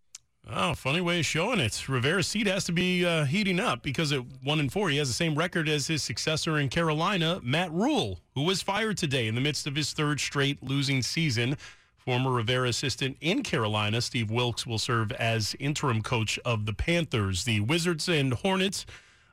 Oh, 0.48 0.74
funny 0.74 1.00
way 1.00 1.18
of 1.18 1.26
showing 1.26 1.58
it. 1.58 1.88
Rivera's 1.88 2.28
seat 2.28 2.46
has 2.46 2.62
to 2.64 2.72
be 2.72 3.04
uh, 3.04 3.24
heating 3.24 3.58
up 3.58 3.82
because 3.82 4.12
at 4.12 4.22
one 4.44 4.60
and 4.60 4.72
four, 4.72 4.88
he 4.90 4.96
has 4.98 5.08
the 5.08 5.14
same 5.14 5.34
record 5.34 5.68
as 5.68 5.88
his 5.88 6.04
successor 6.04 6.56
in 6.58 6.68
Carolina, 6.68 7.40
Matt 7.42 7.72
Rhule, 7.72 8.20
who 8.36 8.42
was 8.42 8.62
fired 8.62 8.96
today 8.96 9.26
in 9.26 9.34
the 9.34 9.40
midst 9.40 9.66
of 9.66 9.74
his 9.74 9.92
third 9.92 10.20
straight 10.20 10.62
losing 10.62 11.02
season. 11.02 11.56
Former 11.96 12.30
Rivera 12.30 12.68
assistant 12.68 13.16
in 13.20 13.42
Carolina, 13.42 14.00
Steve 14.00 14.30
Wilks, 14.30 14.64
will 14.64 14.78
serve 14.78 15.10
as 15.12 15.56
interim 15.58 16.00
coach 16.00 16.38
of 16.44 16.64
the 16.64 16.72
Panthers. 16.72 17.42
The 17.42 17.58
Wizards 17.58 18.08
and 18.08 18.32
Hornets 18.32 18.86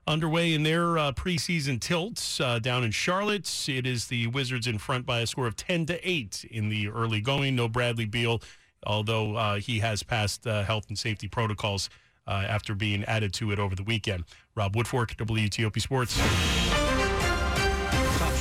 underway 0.07 0.51
in 0.51 0.63
their 0.63 0.97
uh, 0.97 1.11
preseason 1.11 1.79
tilts 1.79 2.41
uh, 2.41 2.57
down 2.57 2.83
in 2.83 2.89
Charlotte. 2.89 3.69
It 3.69 3.85
is 3.85 4.07
the 4.07 4.25
Wizards 4.27 4.65
in 4.65 4.79
front 4.79 5.05
by 5.05 5.19
a 5.19 5.27
score 5.27 5.45
of 5.45 5.55
10 5.57 5.85
to 5.85 6.09
8 6.09 6.45
in 6.49 6.69
the 6.69 6.89
early 6.89 7.21
going. 7.21 7.55
No 7.55 7.67
Bradley 7.67 8.05
Beal 8.05 8.41
although 8.85 9.35
uh, 9.35 9.55
he 9.55 9.79
has 9.79 10.03
passed 10.03 10.45
uh, 10.47 10.63
health 10.63 10.85
and 10.89 10.97
safety 10.97 11.27
protocols 11.27 11.89
uh, 12.27 12.43
after 12.47 12.73
being 12.73 13.03
added 13.05 13.33
to 13.33 13.51
it 13.51 13.59
over 13.59 13.75
the 13.75 13.83
weekend. 13.83 14.23
Rob 14.55 14.75
Woodfork, 14.75 15.15
WTOP 15.17 15.81
Sports 15.81 16.92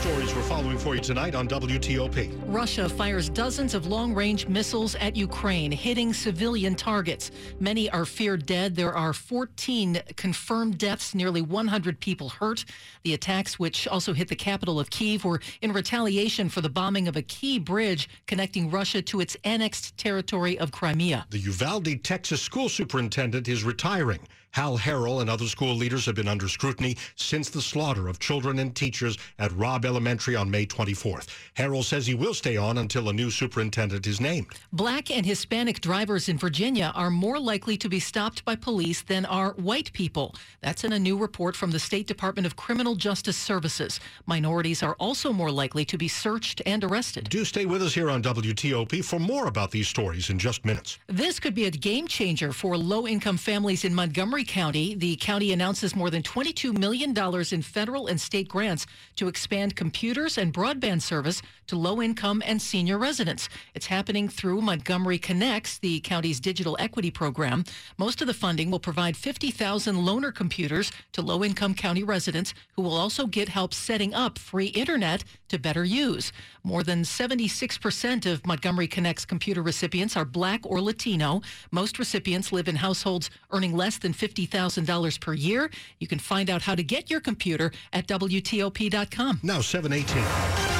stories 0.03 0.35
we're 0.35 0.43
following 0.43 0.77
for 0.77 0.97
you 0.97 1.01
tonight 1.01 1.33
on 1.37 1.47
WTOP. 1.47 2.29
Russia 2.49 2.89
fires 2.89 3.29
dozens 3.29 3.73
of 3.73 3.87
long 3.87 4.13
range 4.13 4.49
missiles 4.49 4.97
at 4.97 5.15
Ukraine, 5.15 5.71
hitting 5.71 6.13
civilian 6.13 6.75
targets. 6.75 7.31
Many 7.61 7.89
are 7.91 8.05
feared 8.05 8.45
dead. 8.45 8.75
There 8.75 8.93
are 8.97 9.13
14 9.13 10.03
confirmed 10.17 10.79
deaths, 10.79 11.15
nearly 11.15 11.41
100 11.41 12.01
people 12.01 12.31
hurt. 12.31 12.65
The 13.05 13.15
attacks, 13.15 13.61
which 13.61 13.87
also 13.87 14.13
hit 14.13 14.27
the 14.27 14.35
capital 14.35 14.81
of 14.81 14.91
Kiev, 14.91 15.25
were 15.25 15.41
in 15.61 15.73
retaliation 15.73 16.49
for 16.49 16.63
the 16.63 16.69
bombing 16.69 17.07
of 17.07 17.17
a 17.17 17.23
key 17.23 17.61
bridge 17.61 18.09
connecting 18.27 18.73
Russia 18.73 19.03
to 19.03 19.21
its 19.21 19.37
annexed 19.45 19.97
territory 19.99 20.59
of 20.59 20.73
Crimea. 20.73 21.27
The 21.31 21.39
Uvalde, 21.39 22.03
Texas 22.03 22.43
school 22.43 22.69
superintendent 22.69 23.47
is 23.47 23.63
retiring. 23.63 24.19
Hal 24.53 24.77
Harrell 24.77 25.23
and 25.23 25.31
other 25.31 25.47
school 25.47 25.75
leaders 25.75 26.05
have 26.05 26.15
been 26.15 26.29
under 26.29 26.47
scrutiny 26.47 26.97
since 27.17 27.49
the 27.49 27.63
slaughter 27.63 28.07
of 28.07 28.19
children 28.19 28.59
and 28.59 28.77
teachers 28.77 29.17
at 29.39 29.51
Robb 29.53 29.87
Elementary 29.87 30.37
on 30.37 30.51
May 30.51 30.67
24th. 30.67 31.29
Harrell 31.57 31.83
says 31.83 32.07
he 32.07 32.15
will 32.15 32.35
stay 32.35 32.59
on 32.59 32.77
until 32.77 33.09
a 33.09 33.13
new 33.15 33.31
superintendent 33.31 34.07
is 34.07 34.21
named. 34.21 34.49
Black 34.71 35.11
and 35.11 35.25
Hispanic 35.25 35.81
drivers 35.81 36.29
in 36.29 36.37
Virginia 36.37 36.93
are 36.95 37.11
more 37.11 37.41
likely 37.41 37.79
to 37.79 37.89
be 37.89 37.99
stopped 37.99 38.45
by 38.45 38.55
police 38.55 39.01
than 39.01 39.25
are 39.25 39.53
white 39.53 39.91
people. 39.95 40.35
That's 40.61 40.85
in 40.85 40.93
a 40.93 40.99
new 40.99 41.17
report 41.17 41.57
from 41.57 41.71
the 41.71 41.79
State 41.79 42.07
Department 42.07 42.45
of 42.45 42.55
Criminal 42.55 42.95
Justice 42.95 43.39
Services. 43.39 44.01
Minorities 44.27 44.83
are 44.83 44.97
also 45.01 45.33
more 45.33 45.51
likely 45.51 45.87
to 45.87 45.97
be 45.97 46.09
searched 46.09 46.61
and 46.67 46.85
arrested. 46.85 47.31
Do 47.31 47.47
stay 47.47 47.65
with 47.65 47.83
us 47.83 47.95
here 47.95 48.11
on 48.11 48.23
WTOP 48.23 49.03
for 49.03 49.19
more 49.19 49.47
about 49.47 49.71
these 49.71 49.89
stories 49.89 50.29
in 50.29 50.39
just 50.39 50.67
minutes. 50.67 50.99
This 51.07 51.41
could 51.41 51.55
be 51.55 51.65
a 51.65 51.71
game 51.71 52.07
changer 52.07 52.53
for 52.53 52.77
low 52.77 53.07
income 53.09 53.39
families 53.39 53.87
in 53.87 53.95
Montgomery 53.95 54.42
County. 54.45 54.95
The 54.95 55.17
county 55.17 55.53
announces 55.53 55.97
more 55.97 56.11
than 56.11 56.23
$22 56.23 56.77
million 56.79 57.17
in 57.53 57.63
federal 57.63 58.07
and 58.07 58.21
state 58.21 58.49
grants 58.49 58.87
to 59.17 59.29
expand 59.29 59.77
computers 59.77 60.39
and 60.39 60.53
broadband 60.53 61.03
service 61.03 61.43
to 61.67 61.77
low 61.77 62.03
income 62.03 62.43
and 62.45 62.61
senior 62.61 62.99
residents. 62.99 63.49
It's 63.75 63.87
happening 63.87 64.29
through 64.29 64.61
Montgomery 64.61 65.19
Connects, 65.19 65.79
the 65.79 66.01
county's 66.01 66.41
digital 66.41 66.77
equity 66.79 67.11
program. 67.11 67.65
Most 67.99 68.21
of 68.21 68.27
the 68.27 68.35
funding 68.35 68.71
will 68.71 68.81
provide 68.81 69.17
50,000 69.17 69.97
loaner 69.97 70.35
computers 70.35 70.93
to 71.13 71.23
low 71.23 71.43
income 71.43 71.75
county 71.75 72.03
residents 72.03 72.55
who 72.77 72.83
will 72.83 72.97
also 72.97 73.27
get 73.27 73.49
help 73.49 73.73
setting 73.73 74.13
up 74.15 74.39
free 74.39 74.67
internet 74.67 75.25
to 75.49 75.59
better 75.59 75.85
use. 75.85 76.33
More 76.65 76.83
than 76.83 77.03
76% 77.03 78.27
of 78.27 78.47
Montgomery 78.47 78.89
Connects 78.89 79.25
computer 79.25 79.63
recipients 79.63 80.17
are 80.17 80.25
black 80.25 80.61
or 80.65 80.81
Latino. 80.81 81.43
Most 81.71 81.99
recipients 81.99 82.53
live 82.53 82.69
in 82.69 82.77
households 82.77 83.31
earning 83.51 83.77
less 83.77 83.99
than 83.99 84.13
$50,000 84.33 85.21
per 85.21 85.35
year. 85.35 85.71
You 85.99 86.07
can 86.07 86.19
find 86.19 86.51
out 86.51 86.63
how 86.63 86.75
to 86.75 86.83
get 86.83 87.11
your 87.11 87.21
computer 87.21 87.73
at 87.93 88.07
WTOP.com. 88.07 89.41
Now 89.43 89.61
718. 89.61 90.72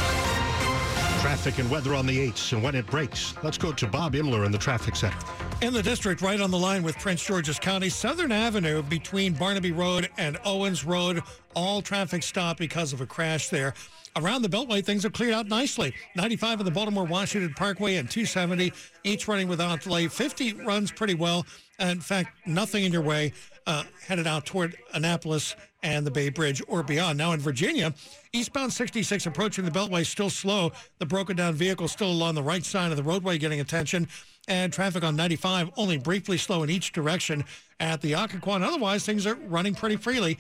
Traffic 1.23 1.61
and 1.61 1.71
weather 1.71 1.95
on 1.95 2.05
the 2.05 2.31
8s 2.31 2.53
and 2.53 2.65
when 2.65 2.75
it 2.75 2.85
breaks. 2.89 3.35
Let's 3.45 3.57
go 3.57 3.71
to 3.71 3.87
Bob 3.87 4.15
Imler 4.15 4.45
in 4.45 4.51
the 4.51 4.59
traffic 4.59 4.97
center. 4.97 5.17
In 5.61 5.73
the 5.73 5.81
district, 5.81 6.21
right 6.21 6.41
on 6.41 6.51
the 6.51 6.59
line 6.59 6.83
with 6.83 6.99
Prince 6.99 7.25
George's 7.25 7.61
County, 7.61 7.91
Southern 7.91 8.33
Avenue 8.33 8.83
between 8.83 9.33
Barnaby 9.33 9.71
Road 9.71 10.11
and 10.19 10.37
Owens 10.45 10.85
Road, 10.85 11.23
all 11.55 11.81
traffic 11.81 12.25
stopped 12.25 12.59
because 12.59 12.93
of 12.93 13.01
a 13.01 13.07
crash 13.07 13.51
there. 13.51 13.73
Around 14.17 14.43
the 14.43 14.49
Beltway, 14.49 14.85
things 14.85 15.05
are 15.05 15.11
cleared 15.11 15.33
out 15.33 15.47
nicely. 15.47 15.95
95 16.17 16.59
of 16.59 16.65
the 16.65 16.73
Baltimore 16.73 17.05
Washington 17.05 17.55
Parkway 17.55 17.99
and 17.99 18.11
270, 18.11 18.73
each 19.05 19.29
running 19.29 19.47
without 19.47 19.81
delay. 19.81 20.09
50 20.09 20.55
runs 20.65 20.91
pretty 20.91 21.15
well. 21.15 21.47
In 21.79 22.01
fact, 22.01 22.37
nothing 22.47 22.83
in 22.83 22.93
your 22.93 23.01
way 23.01 23.33
uh, 23.67 23.85
headed 24.07 24.27
out 24.27 24.47
toward 24.47 24.77
Annapolis 24.95 25.57
and 25.83 26.07
the 26.07 26.11
Bay 26.11 26.29
Bridge 26.29 26.63
or 26.69 26.83
beyond. 26.83 27.19
Now 27.19 27.33
in 27.33 27.41
Virginia, 27.41 27.95
eastbound 28.33 28.73
66 28.73 29.27
approaching 29.27 29.65
the 29.65 29.71
Beltway 29.71 30.07
still 30.07 30.31
slow. 30.31 30.73
The 30.99 31.07
broken 31.07 31.37
down 31.37 31.55
vehicle 31.55 31.89
still 31.89 32.11
along 32.11 32.35
the 32.35 32.43
right 32.43 32.65
side 32.65 32.91
of 32.91 32.97
the 32.97 33.03
roadway 33.03 33.39
getting 33.39 33.61
attention. 33.61 34.09
And 34.49 34.73
traffic 34.73 35.05
on 35.05 35.15
95 35.17 35.71
only 35.77 35.99
briefly 35.99 36.37
slow 36.37 36.63
in 36.63 36.71
each 36.71 36.93
direction 36.93 37.45
at 37.79 38.01
the 38.01 38.13
Occoquan. 38.13 38.63
Otherwise, 38.63 39.05
things 39.05 39.27
are 39.27 39.35
running 39.35 39.75
pretty 39.75 39.97
freely 39.97 40.39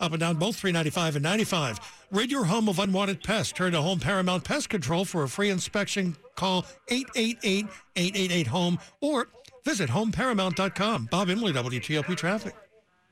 up 0.00 0.12
and 0.12 0.20
down 0.20 0.36
both 0.36 0.56
395 0.56 1.16
and 1.16 1.22
95. 1.22 1.78
Rid 2.10 2.30
your 2.30 2.44
home 2.44 2.68
of 2.68 2.78
unwanted 2.78 3.22
pests. 3.22 3.52
Turn 3.52 3.72
to 3.72 3.82
Home 3.82 4.00
Paramount 4.00 4.44
Pest 4.44 4.68
Control 4.68 5.04
for 5.04 5.22
a 5.22 5.28
free 5.28 5.50
inspection. 5.50 6.16
Call 6.34 6.64
888-888-HOME 6.88 8.78
or 9.00 9.28
visit 9.64 9.90
homeparamount.com. 9.90 11.08
Bob 11.10 11.28
Imler, 11.28 11.52
WTOP 11.52 12.16
Traffic. 12.16 12.54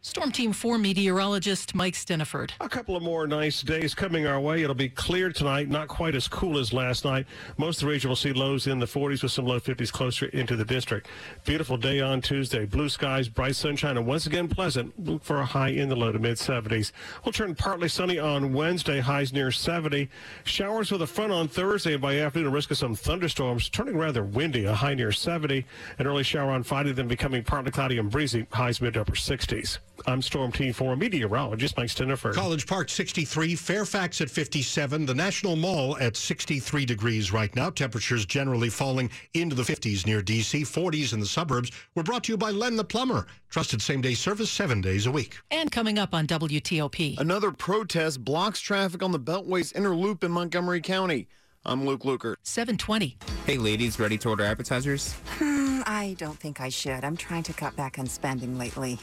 Storm 0.01 0.31
Team 0.31 0.53
4 0.53 0.79
meteorologist 0.79 1.75
Mike 1.75 1.95
Stinneford. 1.95 2.53
A 2.61 2.69
couple 2.69 2.95
of 2.95 3.03
more 3.03 3.27
nice 3.27 3.63
days 3.63 3.97
coming 3.97 4.29
our 4.29 4.39
way. 4.39 4.63
It'll 4.63 4.75
be 4.75 4.89
clear 4.89 5.33
tonight, 5.33 5.69
not 5.69 5.89
quite 5.89 6.15
as 6.15 6.29
cool 6.29 6.57
as 6.57 6.73
last 6.73 7.05
night. 7.05 7.27
Most 7.57 7.83
of 7.83 7.89
the 7.89 7.93
region 7.93 8.09
will 8.09 8.17
see 8.17 8.33
lows 8.33 8.69
in 8.69 8.79
the 8.79 8.87
40s 8.87 9.25
with 9.25 9.33
some 9.33 9.45
low 9.45 9.59
50s 9.59 9.93
closer 9.93 10.27
into 10.27 10.55
the 10.55 10.65
district. 10.65 11.09
Beautiful 11.45 11.77
day 11.77 12.01
on 12.01 12.21
Tuesday. 12.21 12.65
Blue 12.65 12.89
skies, 12.89 13.29
bright 13.29 13.57
sunshine, 13.57 13.97
and 13.97 14.07
once 14.07 14.27
again 14.27 14.47
pleasant. 14.47 14.93
Look 15.05 15.25
for 15.25 15.41
a 15.41 15.45
high 15.45 15.71
in 15.71 15.89
the 15.89 15.97
low 15.97 16.13
to 16.13 16.19
mid 16.21 16.37
70s. 16.37 16.93
We'll 17.25 17.33
turn 17.33 17.57
partly 17.57 17.89
sunny 17.89 18.21
on 18.21 18.53
Wednesday, 18.53 19.01
highs 19.01 19.33
near 19.33 19.51
70. 19.51 20.09
Showers 20.45 20.93
with 20.93 21.03
a 21.03 21.09
front 21.09 21.33
on 21.33 21.49
Thursday, 21.49 21.95
and 21.95 22.03
by 22.03 22.19
afternoon, 22.21 22.49
a 22.49 22.51
risk 22.51 22.71
of 22.71 22.79
some 22.79 22.95
thunderstorms, 22.95 23.69
turning 23.69 23.99
rather 23.99 24.23
windy, 24.23 24.65
a 24.65 24.75
high 24.75 24.95
near 24.95 25.11
70. 25.11 25.67
An 25.99 26.07
early 26.07 26.23
shower 26.23 26.53
on 26.53 26.63
Friday, 26.63 26.93
then 26.93 27.09
becoming 27.09 27.43
partly 27.43 27.73
cloudy 27.73 27.99
and 27.99 28.11
breezy, 28.11 28.47
highs 28.53 28.81
mid 28.81 28.95
to 28.95 29.01
upper 29.01 29.13
60s. 29.13 29.79
I'm 30.07 30.23
Storm 30.23 30.53
Team 30.53 30.73
4 30.73 30.97
meteorologist 30.97 31.77
Mike 31.77 31.89
Stinneford. 31.89 32.35
College 32.35 32.67
Park 32.67 32.89
63, 32.89 33.55
Fairfax 33.55 34.21
at 34.21 34.31
57, 34.31 35.05
the 35.07 35.15
National 35.15 35.57
Mall 35.57 35.99
at 35.99 36.17
63 36.17 36.85
degrees 36.87 37.33
right 37.33 37.55
now. 37.55 37.71
Temperatures 37.71 38.25
generally 38.25 38.71
falling 38.71 39.11
into 39.35 39.55
the 39.55 39.63
50s 39.63 40.07
near 40.07 40.23
D.C., 40.23 40.63
40s 40.63 41.13
in 41.13 41.21
the 41.21 41.27
suburbs. 41.27 41.71
We're 41.95 42.03
brought 42.05 42.25
to 42.25 42.33
you 42.33 42.39
by 42.39 42.51
Len 42.51 42.77
the 42.77 42.85
Plumber. 42.85 43.27
Trusted 43.51 43.83
same 43.83 44.01
day 44.01 44.15
service 44.15 44.51
seven 44.51 44.81
days 44.81 45.07
a 45.07 45.11
week. 45.11 45.39
And 45.51 45.71
coming 45.71 45.99
up 45.99 46.15
on 46.15 46.27
WTOP. 46.27 47.19
Another 47.19 47.51
protest 47.51 48.25
blocks 48.25 48.61
traffic 48.61 49.03
on 49.03 49.13
the 49.13 49.21
Beltway's 49.21 49.73
inner 49.73 49.95
loop 49.95 50.23
in 50.25 50.31
Montgomery 50.31 50.81
County. 50.81 51.29
I'm 51.65 51.85
Luke 51.85 52.03
Lukert. 52.03 52.37
720. 52.45 53.17
Hey, 53.45 53.59
ladies, 53.59 53.99
ready 53.99 54.17
to 54.19 54.31
order 54.31 54.45
appetizers? 54.45 55.13
Hmm, 55.39 55.83
I 55.87 56.15
don't 56.19 56.39
think 56.39 56.61
I 56.61 56.69
should. 56.71 57.05
I'm 57.05 57.17
trying 57.17 57.43
to 57.43 57.53
cut 57.53 57.77
back 57.77 57.99
on 57.99 58.07
spending 58.07 58.57
lately. 58.59 58.99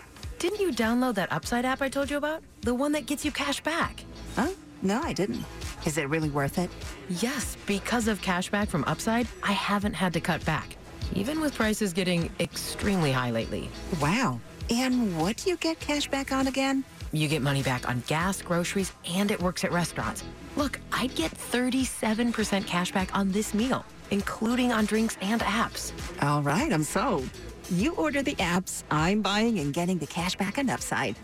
Didn't 0.45 0.59
you 0.59 0.71
download 0.71 1.15
that 1.15 1.31
Upside 1.31 1.65
app 1.65 1.81
I 1.81 1.89
told 1.89 2.11
you 2.11 2.17
about? 2.17 2.43
The 2.61 2.75
one 2.75 2.91
that 2.91 3.07
gets 3.07 3.25
you 3.25 3.31
cash 3.31 3.61
back. 3.61 4.05
Huh? 4.35 4.49
No, 4.83 5.01
I 5.01 5.11
didn't. 5.11 5.43
Is 5.87 5.97
it 5.97 6.07
really 6.07 6.29
worth 6.29 6.59
it? 6.59 6.69
Yes, 7.09 7.57
because 7.65 8.07
of 8.07 8.21
cash 8.21 8.51
back 8.51 8.69
from 8.69 8.83
Upside, 8.85 9.27
I 9.41 9.53
haven't 9.53 9.95
had 9.95 10.13
to 10.13 10.19
cut 10.19 10.45
back, 10.45 10.77
even 11.15 11.41
with 11.41 11.55
prices 11.55 11.93
getting 11.93 12.29
extremely 12.39 13.11
high 13.11 13.31
lately. 13.31 13.71
Wow. 13.99 14.39
And 14.69 15.17
what 15.19 15.37
do 15.37 15.49
you 15.49 15.57
get 15.57 15.79
cash 15.79 16.07
back 16.09 16.31
on 16.31 16.45
again? 16.45 16.83
You 17.11 17.27
get 17.27 17.41
money 17.41 17.63
back 17.63 17.89
on 17.89 18.03
gas, 18.05 18.43
groceries, 18.43 18.91
and 19.09 19.31
it 19.31 19.41
works 19.41 19.63
at 19.63 19.71
restaurants. 19.71 20.23
Look, 20.55 20.79
I'd 20.91 21.15
get 21.15 21.31
37% 21.31 22.67
cash 22.67 22.91
back 22.91 23.17
on 23.17 23.31
this 23.31 23.55
meal, 23.55 23.83
including 24.11 24.71
on 24.71 24.85
drinks 24.85 25.17
and 25.21 25.41
apps. 25.41 25.91
All 26.21 26.43
right, 26.43 26.71
I'm 26.71 26.83
sold. 26.83 27.31
You 27.71 27.93
order 27.95 28.21
the 28.21 28.35
apps, 28.35 28.83
I'm 28.91 29.21
buying 29.21 29.59
and 29.59 29.73
getting 29.73 29.97
the 29.97 30.05
cash 30.05 30.35
back 30.35 30.57
and 30.57 30.69
Upside. 30.69 31.15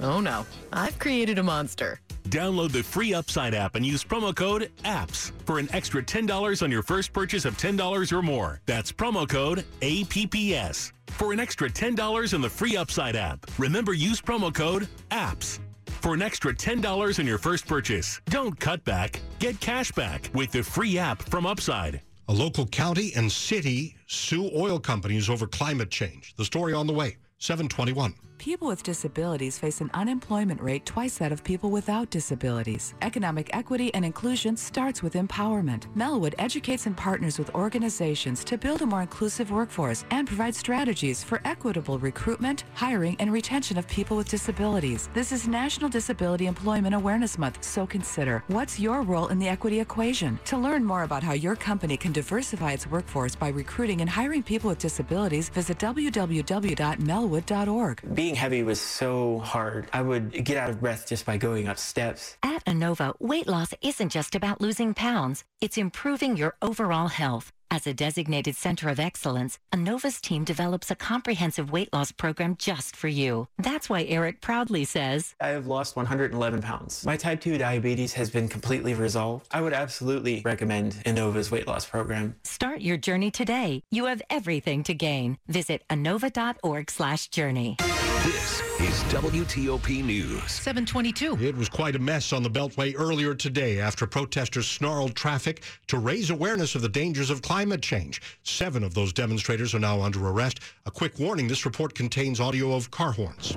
Oh 0.00 0.20
no, 0.20 0.46
I've 0.72 0.98
created 0.98 1.38
a 1.38 1.42
monster. 1.42 2.00
Download 2.28 2.70
the 2.70 2.82
free 2.82 3.14
Upside 3.14 3.54
app 3.54 3.74
and 3.74 3.84
use 3.84 4.04
promo 4.04 4.34
code 4.34 4.70
APPS 4.84 5.32
for 5.44 5.58
an 5.58 5.68
extra 5.72 6.02
$10 6.02 6.62
on 6.62 6.70
your 6.70 6.82
first 6.82 7.12
purchase 7.12 7.44
of 7.44 7.56
$10 7.56 8.12
or 8.12 8.22
more. 8.22 8.60
That's 8.66 8.92
promo 8.92 9.28
code 9.28 9.64
APPS 9.80 10.92
for 11.08 11.32
an 11.32 11.40
extra 11.40 11.68
$10 11.68 12.34
on 12.34 12.40
the 12.42 12.50
free 12.50 12.76
Upside 12.76 13.16
app. 13.16 13.46
Remember, 13.58 13.92
use 13.92 14.20
promo 14.20 14.54
code 14.54 14.86
APPS 15.10 15.58
for 16.00 16.14
an 16.14 16.22
extra 16.22 16.54
$10 16.54 17.18
on 17.18 17.26
your 17.26 17.38
first 17.38 17.66
purchase. 17.66 18.20
Don't 18.26 18.58
cut 18.60 18.84
back, 18.84 19.20
get 19.40 19.58
cash 19.58 19.90
back 19.92 20.30
with 20.32 20.52
the 20.52 20.62
free 20.62 20.98
app 20.98 21.22
from 21.22 21.44
Upside. 21.44 22.02
A 22.30 22.32
local 22.32 22.66
county 22.66 23.12
and 23.16 23.32
city 23.32 23.96
sue 24.06 24.50
oil 24.54 24.78
companies 24.78 25.30
over 25.30 25.46
climate 25.46 25.90
change. 25.90 26.34
The 26.36 26.44
story 26.44 26.74
on 26.74 26.86
the 26.86 26.92
way. 26.92 27.16
721. 27.38 28.14
People 28.38 28.68
with 28.68 28.84
disabilities 28.84 29.58
face 29.58 29.80
an 29.80 29.90
unemployment 29.94 30.62
rate 30.62 30.86
twice 30.86 31.18
that 31.18 31.32
of 31.32 31.42
people 31.42 31.70
without 31.70 32.08
disabilities. 32.08 32.94
Economic 33.02 33.50
equity 33.52 33.92
and 33.94 34.04
inclusion 34.04 34.56
starts 34.56 35.02
with 35.02 35.14
empowerment. 35.14 35.92
Melwood 35.96 36.34
educates 36.38 36.86
and 36.86 36.96
partners 36.96 37.36
with 37.36 37.52
organizations 37.52 38.44
to 38.44 38.56
build 38.56 38.82
a 38.82 38.86
more 38.86 39.02
inclusive 39.02 39.50
workforce 39.50 40.04
and 40.12 40.28
provide 40.28 40.54
strategies 40.54 41.24
for 41.24 41.40
equitable 41.44 41.98
recruitment, 41.98 42.62
hiring, 42.74 43.16
and 43.18 43.32
retention 43.32 43.76
of 43.76 43.88
people 43.88 44.16
with 44.16 44.28
disabilities. 44.28 45.08
This 45.14 45.32
is 45.32 45.48
National 45.48 45.90
Disability 45.90 46.46
Employment 46.46 46.94
Awareness 46.94 47.38
Month, 47.38 47.64
so 47.64 47.88
consider 47.88 48.44
what's 48.46 48.78
your 48.78 49.02
role 49.02 49.26
in 49.28 49.40
the 49.40 49.48
equity 49.48 49.80
equation? 49.80 50.38
To 50.44 50.56
learn 50.56 50.84
more 50.84 51.02
about 51.02 51.24
how 51.24 51.32
your 51.32 51.56
company 51.56 51.96
can 51.96 52.12
diversify 52.12 52.70
its 52.70 52.86
workforce 52.86 53.34
by 53.34 53.48
recruiting 53.48 54.00
and 54.00 54.08
hiring 54.08 54.44
people 54.44 54.70
with 54.70 54.78
disabilities, 54.78 55.48
visit 55.48 55.78
www.melwood.org. 55.78 58.02
Being 58.28 58.36
heavy 58.36 58.62
was 58.62 58.78
so 58.78 59.38
hard. 59.38 59.88
I 59.90 60.02
would 60.02 60.44
get 60.44 60.58
out 60.58 60.68
of 60.68 60.80
breath 60.80 61.08
just 61.08 61.24
by 61.24 61.38
going 61.38 61.66
up 61.66 61.78
steps. 61.78 62.36
At 62.42 62.62
Anova, 62.66 63.14
weight 63.18 63.48
loss 63.48 63.72
isn't 63.80 64.10
just 64.12 64.34
about 64.34 64.60
losing 64.60 64.92
pounds, 64.92 65.44
it's 65.62 65.78
improving 65.78 66.36
your 66.36 66.54
overall 66.60 67.08
health. 67.08 67.52
As 67.70 67.86
a 67.86 67.92
designated 67.92 68.56
center 68.56 68.88
of 68.88 68.98
excellence, 68.98 69.58
ANOVA's 69.72 70.22
team 70.22 70.42
develops 70.42 70.90
a 70.90 70.94
comprehensive 70.94 71.70
weight 71.70 71.92
loss 71.92 72.10
program 72.10 72.56
just 72.58 72.96
for 72.96 73.08
you. 73.08 73.46
That's 73.58 73.90
why 73.90 74.04
Eric 74.04 74.40
proudly 74.40 74.86
says, 74.86 75.34
I 75.38 75.48
have 75.48 75.66
lost 75.66 75.94
111 75.94 76.62
pounds. 76.62 77.04
My 77.04 77.18
type 77.18 77.42
2 77.42 77.58
diabetes 77.58 78.14
has 78.14 78.30
been 78.30 78.48
completely 78.48 78.94
resolved. 78.94 79.48
I 79.50 79.60
would 79.60 79.74
absolutely 79.74 80.40
recommend 80.44 80.94
ANOVA's 81.04 81.50
weight 81.50 81.66
loss 81.66 81.84
program. 81.84 82.36
Start 82.42 82.80
your 82.80 82.96
journey 82.96 83.30
today. 83.30 83.82
You 83.90 84.06
have 84.06 84.22
everything 84.30 84.82
to 84.84 84.94
gain. 84.94 85.36
Visit 85.46 85.82
ANOVA.org 85.90 86.90
slash 86.90 87.28
journey. 87.28 87.76
This 88.24 88.62
is 88.80 89.02
WTOP 89.04 90.04
News. 90.04 90.52
722. 90.52 91.44
It 91.44 91.56
was 91.56 91.68
quite 91.68 91.96
a 91.96 91.98
mess 91.98 92.32
on 92.32 92.44
the 92.44 92.50
Beltway 92.50 92.94
earlier 92.96 93.34
today 93.34 93.80
after 93.80 94.06
protesters 94.06 94.68
snarled 94.68 95.16
traffic 95.16 95.64
to 95.88 95.98
raise 95.98 96.30
awareness 96.30 96.76
of 96.76 96.82
the 96.82 96.88
dangers 96.88 97.28
of 97.28 97.42
climate 97.42 97.82
change. 97.82 98.22
Seven 98.44 98.84
of 98.84 98.94
those 98.94 99.12
demonstrators 99.12 99.74
are 99.74 99.80
now 99.80 100.00
under 100.00 100.28
arrest. 100.28 100.60
A 100.86 100.92
quick 100.92 101.18
warning 101.18 101.48
this 101.48 101.64
report 101.64 101.96
contains 101.96 102.38
audio 102.38 102.72
of 102.72 102.88
car 102.92 103.10
horns. 103.10 103.56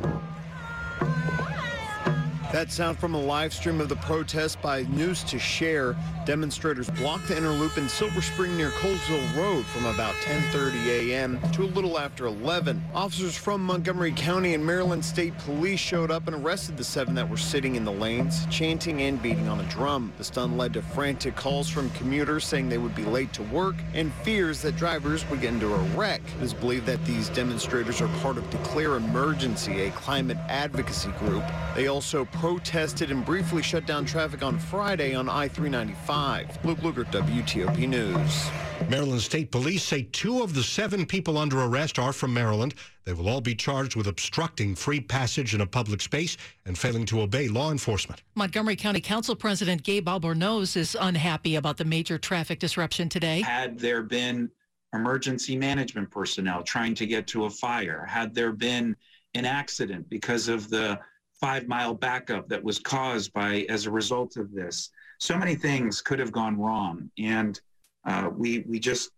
That 2.51 2.69
sound 2.69 2.99
from 2.99 3.13
a 3.13 3.17
live 3.17 3.53
stream 3.53 3.79
of 3.79 3.87
the 3.87 3.95
protest 3.95 4.61
by 4.61 4.83
News 4.83 5.23
to 5.23 5.39
Share. 5.39 5.95
Demonstrators 6.25 6.89
blocked 6.89 7.29
the 7.29 7.37
inner 7.37 7.49
loop 7.49 7.77
in 7.77 7.87
Silver 7.87 8.21
Spring 8.21 8.57
near 8.57 8.71
Colesville 8.71 9.37
Road 9.37 9.65
from 9.67 9.85
about 9.85 10.13
10:30 10.15 10.85
a.m. 10.89 11.39
to 11.53 11.63
a 11.63 11.71
little 11.71 11.97
after 11.97 12.25
11. 12.25 12.83
Officers 12.93 13.37
from 13.37 13.63
Montgomery 13.63 14.11
County 14.11 14.53
and 14.53 14.65
Maryland 14.65 15.03
State 15.03 15.35
Police 15.39 15.79
showed 15.79 16.11
up 16.11 16.27
and 16.27 16.35
arrested 16.35 16.75
the 16.75 16.83
seven 16.83 17.15
that 17.15 17.27
were 17.27 17.37
sitting 17.37 17.77
in 17.77 17.85
the 17.85 17.91
lanes, 17.91 18.45
chanting 18.47 19.01
and 19.01 19.21
beating 19.21 19.47
on 19.47 19.61
a 19.61 19.69
drum. 19.69 20.11
The 20.17 20.25
stun 20.25 20.57
led 20.57 20.73
to 20.73 20.81
frantic 20.81 21.37
calls 21.37 21.69
from 21.69 21.89
commuters 21.91 22.43
saying 22.43 22.67
they 22.67 22.77
would 22.77 22.95
be 22.95 23.05
late 23.05 23.31
to 23.33 23.43
work 23.43 23.75
and 23.93 24.11
fears 24.25 24.61
that 24.63 24.75
drivers 24.75 25.27
would 25.29 25.39
get 25.39 25.53
into 25.53 25.73
a 25.73 25.83
wreck. 25.95 26.21
It 26.41 26.43
is 26.43 26.53
believed 26.53 26.85
that 26.87 27.03
these 27.05 27.29
demonstrators 27.29 28.01
are 28.01 28.09
part 28.19 28.37
of 28.37 28.49
Declare 28.49 28.97
Emergency, 28.97 29.83
a 29.83 29.91
climate 29.91 30.37
advocacy 30.49 31.11
group. 31.11 31.45
They 31.75 31.87
also 31.87 32.25
protested 32.41 33.11
and 33.11 33.23
briefly 33.23 33.61
shut 33.61 33.85
down 33.85 34.03
traffic 34.03 34.41
on 34.41 34.57
Friday 34.57 35.13
on 35.13 35.29
I-395. 35.29 36.65
Luke 36.65 36.79
Lukert, 36.79 37.11
WTOP 37.11 37.87
News. 37.87 38.49
Maryland 38.89 39.21
State 39.21 39.51
Police 39.51 39.83
say 39.83 40.07
two 40.11 40.41
of 40.41 40.55
the 40.55 40.63
seven 40.63 41.05
people 41.05 41.37
under 41.37 41.61
arrest 41.61 41.99
are 41.99 42.11
from 42.11 42.33
Maryland. 42.33 42.73
They 43.05 43.13
will 43.13 43.29
all 43.29 43.41
be 43.41 43.53
charged 43.53 43.95
with 43.95 44.07
obstructing 44.07 44.73
free 44.73 44.99
passage 44.99 45.53
in 45.53 45.61
a 45.61 45.67
public 45.67 46.01
space 46.01 46.35
and 46.65 46.75
failing 46.75 47.05
to 47.05 47.21
obey 47.21 47.47
law 47.47 47.69
enforcement. 47.69 48.23
Montgomery 48.33 48.75
County 48.75 49.01
Council 49.01 49.35
President 49.35 49.83
Gabe 49.83 50.07
Albornoz 50.07 50.75
is 50.75 50.97
unhappy 50.99 51.57
about 51.57 51.77
the 51.77 51.85
major 51.85 52.17
traffic 52.17 52.57
disruption 52.57 53.07
today. 53.07 53.41
Had 53.41 53.77
there 53.77 54.01
been 54.01 54.49
emergency 54.93 55.55
management 55.55 56.09
personnel 56.09 56.63
trying 56.63 56.95
to 56.95 57.05
get 57.05 57.27
to 57.27 57.45
a 57.45 57.49
fire, 57.51 58.03
had 58.03 58.33
there 58.33 58.51
been 58.51 58.95
an 59.35 59.45
accident 59.45 60.09
because 60.09 60.47
of 60.47 60.71
the 60.71 60.99
five 61.41 61.67
mile 61.67 61.93
backup 61.95 62.47
that 62.47 62.63
was 62.63 62.79
caused 62.79 63.33
by 63.33 63.65
as 63.67 63.85
a 63.85 63.91
result 63.91 64.37
of 64.37 64.53
this. 64.53 64.91
So 65.19 65.37
many 65.37 65.55
things 65.55 66.01
could 66.01 66.19
have 66.19 66.31
gone 66.31 66.57
wrong. 66.57 67.09
And 67.17 67.59
uh, 68.05 68.29
we, 68.33 68.59
we 68.59 68.79
just 68.79 69.09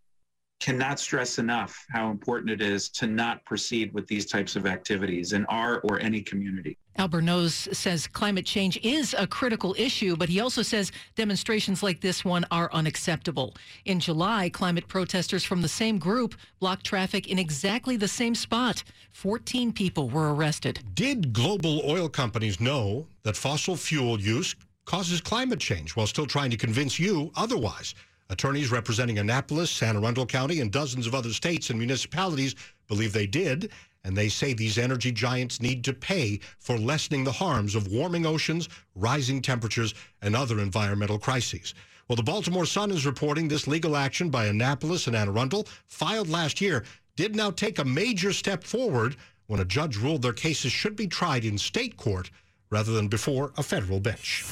cannot 0.60 0.98
stress 0.98 1.38
enough 1.38 1.84
how 1.90 2.10
important 2.10 2.50
it 2.50 2.62
is 2.62 2.88
to 2.88 3.06
not 3.06 3.44
proceed 3.44 3.92
with 3.92 4.06
these 4.06 4.24
types 4.24 4.56
of 4.56 4.66
activities 4.66 5.32
in 5.32 5.44
our 5.46 5.80
or 5.80 6.00
any 6.00 6.22
community. 6.22 6.78
Albornoz 6.98 7.74
says 7.74 8.06
climate 8.06 8.46
change 8.46 8.78
is 8.82 9.14
a 9.18 9.26
critical 9.26 9.74
issue, 9.76 10.16
but 10.16 10.28
he 10.28 10.40
also 10.40 10.62
says 10.62 10.92
demonstrations 11.16 11.82
like 11.82 12.00
this 12.00 12.24
one 12.24 12.46
are 12.50 12.72
unacceptable. 12.72 13.54
In 13.84 13.98
July, 14.00 14.48
climate 14.48 14.86
protesters 14.86 15.44
from 15.44 15.60
the 15.60 15.68
same 15.68 15.98
group 15.98 16.34
blocked 16.60 16.86
traffic 16.86 17.28
in 17.28 17.38
exactly 17.38 17.96
the 17.96 18.08
same 18.08 18.34
spot. 18.34 18.84
14 19.12 19.72
people 19.72 20.08
were 20.08 20.34
arrested. 20.34 20.78
Did 20.94 21.32
global 21.32 21.82
oil 21.84 22.08
companies 22.08 22.60
know 22.60 23.06
that 23.24 23.36
fossil 23.36 23.76
fuel 23.76 24.20
use 24.20 24.54
causes 24.84 25.20
climate 25.20 25.60
change 25.60 25.96
while 25.96 26.06
still 26.06 26.26
trying 26.26 26.50
to 26.52 26.56
convince 26.56 26.98
you 26.98 27.32
otherwise? 27.36 27.94
Attorneys 28.30 28.70
representing 28.72 29.18
Annapolis, 29.18 29.70
San 29.70 29.96
Arundel 29.96 30.26
County, 30.26 30.60
and 30.60 30.72
dozens 30.72 31.06
of 31.06 31.14
other 31.14 31.30
states 31.30 31.70
and 31.70 31.78
municipalities 31.78 32.54
believe 32.88 33.12
they 33.12 33.26
did, 33.26 33.70
and 34.02 34.16
they 34.16 34.28
say 34.28 34.52
these 34.52 34.78
energy 34.78 35.12
giants 35.12 35.60
need 35.60 35.84
to 35.84 35.92
pay 35.92 36.40
for 36.58 36.78
lessening 36.78 37.24
the 37.24 37.32
harms 37.32 37.74
of 37.74 37.88
warming 37.88 38.26
oceans, 38.26 38.68
rising 38.94 39.42
temperatures, 39.42 39.94
and 40.22 40.34
other 40.34 40.60
environmental 40.60 41.18
crises. 41.18 41.74
Well, 42.08 42.16
the 42.16 42.22
Baltimore 42.22 42.66
Sun 42.66 42.90
is 42.90 43.06
reporting 43.06 43.48
this 43.48 43.66
legal 43.66 43.96
action 43.96 44.28
by 44.30 44.46
Annapolis 44.46 45.06
and 45.06 45.16
Anne 45.16 45.28
Arundel, 45.28 45.66
filed 45.86 46.28
last 46.28 46.60
year, 46.60 46.84
did 47.16 47.34
now 47.36 47.50
take 47.50 47.78
a 47.78 47.84
major 47.84 48.32
step 48.32 48.64
forward 48.64 49.16
when 49.46 49.60
a 49.60 49.64
judge 49.64 49.96
ruled 49.96 50.22
their 50.22 50.32
cases 50.32 50.72
should 50.72 50.96
be 50.96 51.06
tried 51.06 51.44
in 51.44 51.56
state 51.56 51.96
court 51.96 52.30
rather 52.70 52.92
than 52.92 53.08
before 53.08 53.52
a 53.56 53.62
federal 53.62 54.00
bench. 54.00 54.44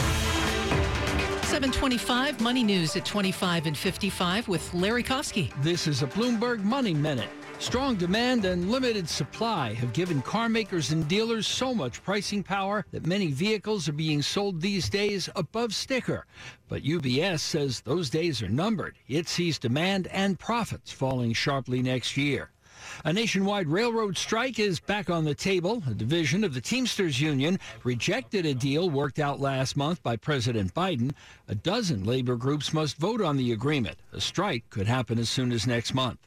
725 1.53 2.41
Money 2.41 2.65
News 2.65 2.97
at 2.97 3.05
25 3.05 3.67
and 3.67 3.77
55 3.77 4.49
with 4.49 4.73
Larry 4.73 5.03
Kofsky. 5.03 5.53
This 5.62 5.87
is 5.87 6.03
a 6.03 6.07
Bloomberg 6.07 6.65
Money 6.65 6.95
Minute. 6.95 7.29
Strong 7.59 7.97
demand 7.97 8.47
and 8.47 8.71
limited 8.71 9.07
supply 9.07 9.75
have 9.75 9.93
given 9.93 10.23
car 10.23 10.49
makers 10.49 10.93
and 10.93 11.07
dealers 11.09 11.47
so 11.47 11.75
much 11.75 12.03
pricing 12.03 12.43
power 12.43 12.87
that 12.91 13.05
many 13.05 13.33
vehicles 13.33 13.87
are 13.87 13.93
being 13.93 14.23
sold 14.23 14.62
these 14.62 14.88
days 14.88 15.29
above 15.37 15.75
sticker. 15.75 16.25
But 16.71 16.85
UBS 16.85 17.41
says 17.41 17.83
those 17.83 18.09
days 18.09 18.43
are 18.43 18.49
numbered. 18.49 18.97
It 19.07 19.29
sees 19.29 19.59
demand 19.59 20.07
and 20.07 20.38
profits 20.38 20.91
falling 20.91 21.35
sharply 21.35 21.83
next 21.83 22.17
year. 22.17 22.51
A 23.05 23.12
nationwide 23.12 23.67
railroad 23.67 24.17
strike 24.17 24.61
is 24.61 24.79
back 24.79 25.11
on 25.11 25.25
the 25.25 25.35
table. 25.35 25.83
A 25.88 25.95
division 25.95 26.45
of 26.45 26.55
the 26.55 26.61
Teamsters 26.61 27.21
Union 27.21 27.59
rejected 27.83 28.47
a 28.47 28.55
deal 28.55 28.88
worked 28.88 29.19
out 29.19 29.41
last 29.41 29.77
month 29.77 30.01
by 30.05 30.15
President 30.15 30.73
Biden. 30.73 31.12
A 31.49 31.57
dozen 31.57 32.05
labor 32.05 32.37
groups 32.37 32.73
must 32.73 32.99
vote 32.99 33.21
on 33.21 33.37
the 33.37 33.51
agreement. 33.51 33.99
A 34.12 34.21
strike 34.21 34.71
could 34.71 34.87
happen 34.87 35.19
as 35.19 35.29
soon 35.29 35.51
as 35.51 35.67
next 35.67 35.95
month. 35.95 36.21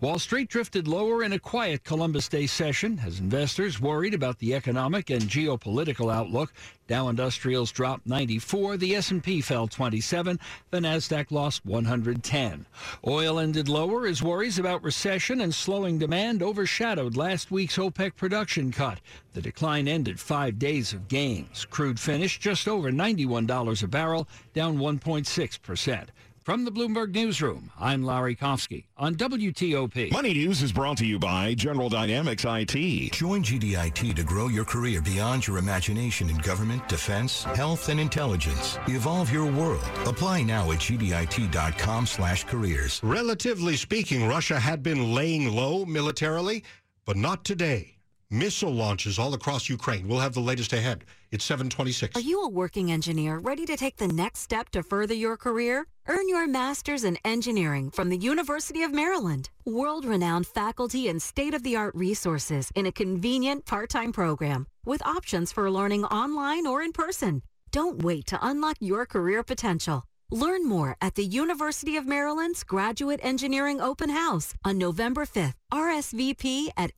Wall 0.00 0.18
Street 0.18 0.48
drifted 0.48 0.88
lower 0.88 1.22
in 1.22 1.32
a 1.32 1.38
quiet 1.38 1.84
Columbus 1.84 2.28
Day 2.28 2.46
session 2.46 3.00
as 3.04 3.20
investors 3.20 3.80
worried 3.80 4.14
about 4.14 4.38
the 4.38 4.54
economic 4.54 5.10
and 5.10 5.22
geopolitical 5.22 6.12
outlook. 6.12 6.52
Dow 6.88 7.08
Industrials 7.08 7.70
dropped 7.70 8.06
94, 8.06 8.76
the 8.76 8.96
S&P 8.96 9.40
fell 9.40 9.68
27, 9.68 10.40
the 10.70 10.78
Nasdaq 10.78 11.30
lost 11.30 11.64
110. 11.64 12.66
Oil 13.06 13.38
ended 13.38 13.68
lower 13.68 14.06
as 14.06 14.22
worries 14.22 14.58
about 14.58 14.82
recession 14.82 15.40
and 15.40 15.54
slowing 15.54 15.98
demand 15.98 16.42
overshadowed 16.42 17.16
last 17.16 17.52
week's 17.52 17.76
OPEC 17.76 18.16
production 18.16 18.72
cut. 18.72 19.00
The 19.34 19.42
decline 19.42 19.86
ended 19.86 20.18
5 20.18 20.58
days 20.58 20.92
of 20.92 21.06
gains. 21.06 21.64
Crude 21.64 22.00
finished 22.00 22.40
just 22.40 22.66
over 22.66 22.90
$91 22.90 23.82
a 23.82 23.86
barrel, 23.86 24.26
down 24.52 24.78
1.6%. 24.78 26.08
From 26.42 26.64
the 26.64 26.72
Bloomberg 26.72 27.14
Newsroom, 27.14 27.70
I'm 27.78 28.02
Larry 28.02 28.34
Kofsky 28.34 28.86
on 28.96 29.14
WTOP. 29.14 30.10
Money 30.10 30.32
News 30.32 30.62
is 30.62 30.72
brought 30.72 30.96
to 30.96 31.04
you 31.04 31.18
by 31.18 31.52
General 31.52 31.90
Dynamics 31.90 32.46
IT. 32.48 33.12
Join 33.12 33.42
GDIT 33.42 34.14
to 34.16 34.24
grow 34.24 34.48
your 34.48 34.64
career 34.64 35.02
beyond 35.02 35.46
your 35.46 35.58
imagination 35.58 36.30
in 36.30 36.38
government, 36.38 36.88
defense, 36.88 37.42
health, 37.44 37.90
and 37.90 38.00
intelligence. 38.00 38.78
Evolve 38.88 39.30
your 39.30 39.52
world. 39.52 39.84
Apply 40.06 40.42
now 40.42 40.70
at 40.72 40.78
GDIT.com 40.78 42.06
slash 42.06 42.44
careers. 42.44 43.00
Relatively 43.02 43.76
speaking, 43.76 44.26
Russia 44.26 44.58
had 44.58 44.82
been 44.82 45.14
laying 45.14 45.54
low 45.54 45.84
militarily, 45.84 46.64
but 47.04 47.18
not 47.18 47.44
today. 47.44 47.98
Missile 48.30 48.72
launches 48.72 49.18
all 49.18 49.34
across 49.34 49.68
Ukraine. 49.68 50.08
We'll 50.08 50.20
have 50.20 50.34
the 50.34 50.40
latest 50.40 50.72
ahead. 50.72 51.04
It's 51.32 51.44
726. 51.44 52.16
Are 52.16 52.20
you 52.20 52.42
a 52.42 52.48
working 52.48 52.90
engineer 52.90 53.38
ready 53.38 53.64
to 53.66 53.76
take 53.76 53.98
the 53.98 54.08
next 54.08 54.40
step 54.40 54.68
to 54.70 54.82
further 54.82 55.14
your 55.14 55.36
career? 55.36 55.86
Earn 56.08 56.28
your 56.28 56.48
master's 56.48 57.04
in 57.04 57.18
engineering 57.24 57.92
from 57.92 58.08
the 58.08 58.16
University 58.16 58.82
of 58.82 58.92
Maryland. 58.92 59.48
World 59.64 60.04
renowned 60.04 60.48
faculty 60.48 61.06
and 61.06 61.22
state 61.22 61.54
of 61.54 61.62
the 61.62 61.76
art 61.76 61.94
resources 61.94 62.72
in 62.74 62.84
a 62.84 62.90
convenient 62.90 63.64
part 63.64 63.90
time 63.90 64.12
program 64.12 64.66
with 64.84 65.06
options 65.06 65.52
for 65.52 65.70
learning 65.70 66.04
online 66.06 66.66
or 66.66 66.82
in 66.82 66.90
person. 66.90 67.42
Don't 67.70 68.02
wait 68.02 68.26
to 68.26 68.38
unlock 68.42 68.78
your 68.80 69.06
career 69.06 69.44
potential. 69.44 70.02
Learn 70.32 70.68
more 70.68 70.96
at 71.00 71.14
the 71.14 71.24
University 71.24 71.96
of 71.96 72.06
Maryland's 72.06 72.64
Graduate 72.64 73.20
Engineering 73.22 73.80
Open 73.80 74.10
House 74.10 74.52
on 74.64 74.78
November 74.78 75.24
5th. 75.26 75.54
RSVP 75.72 76.70
at 76.76 76.90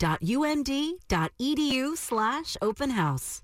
mage.umd.edu 0.00 1.96
slash 1.96 2.56
open 2.62 2.90
house. 2.90 3.42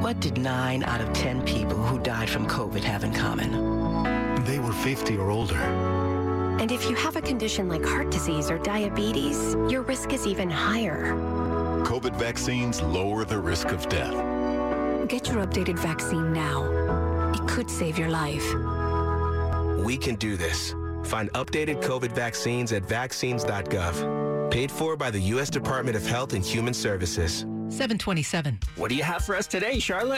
What 0.00 0.20
did 0.20 0.38
9 0.38 0.84
out 0.84 1.00
of 1.00 1.12
10 1.12 1.42
people 1.42 1.76
who 1.76 1.98
died 1.98 2.30
from 2.30 2.46
COVID 2.46 2.82
have 2.82 3.04
in 3.04 3.12
common? 3.12 4.44
They 4.44 4.58
were 4.58 4.72
50 4.72 5.16
or 5.16 5.30
older. 5.30 5.56
And 6.60 6.72
if 6.72 6.88
you 6.88 6.96
have 6.96 7.16
a 7.16 7.20
condition 7.20 7.68
like 7.68 7.84
heart 7.84 8.10
disease 8.10 8.50
or 8.50 8.58
diabetes, 8.58 9.54
your 9.68 9.82
risk 9.82 10.12
is 10.12 10.26
even 10.26 10.50
higher. 10.50 11.14
COVID 11.84 12.16
vaccines 12.16 12.80
lower 12.82 13.24
the 13.24 13.38
risk 13.38 13.68
of 13.68 13.88
death. 13.88 14.14
Get 15.08 15.28
your 15.28 15.44
updated 15.44 15.78
vaccine 15.78 16.32
now. 16.32 16.64
It 17.32 17.46
could 17.48 17.70
save 17.70 17.98
your 17.98 18.08
life. 18.08 18.44
We 19.84 19.96
can 19.96 20.16
do 20.16 20.36
this. 20.36 20.74
Find 21.04 21.32
updated 21.32 21.82
COVID 21.82 22.12
vaccines 22.12 22.72
at 22.72 22.82
vaccines.gov. 22.84 24.27
Paid 24.50 24.70
for 24.70 24.96
by 24.96 25.10
the 25.10 25.20
U.S. 25.36 25.50
Department 25.50 25.94
of 25.94 26.06
Health 26.06 26.32
and 26.32 26.42
Human 26.44 26.72
Services. 26.72 27.40
727. 27.68 28.58
What 28.76 28.88
do 28.88 28.94
you 28.94 29.02
have 29.02 29.22
for 29.22 29.36
us 29.36 29.46
today, 29.46 29.78
Charlotte? 29.78 30.16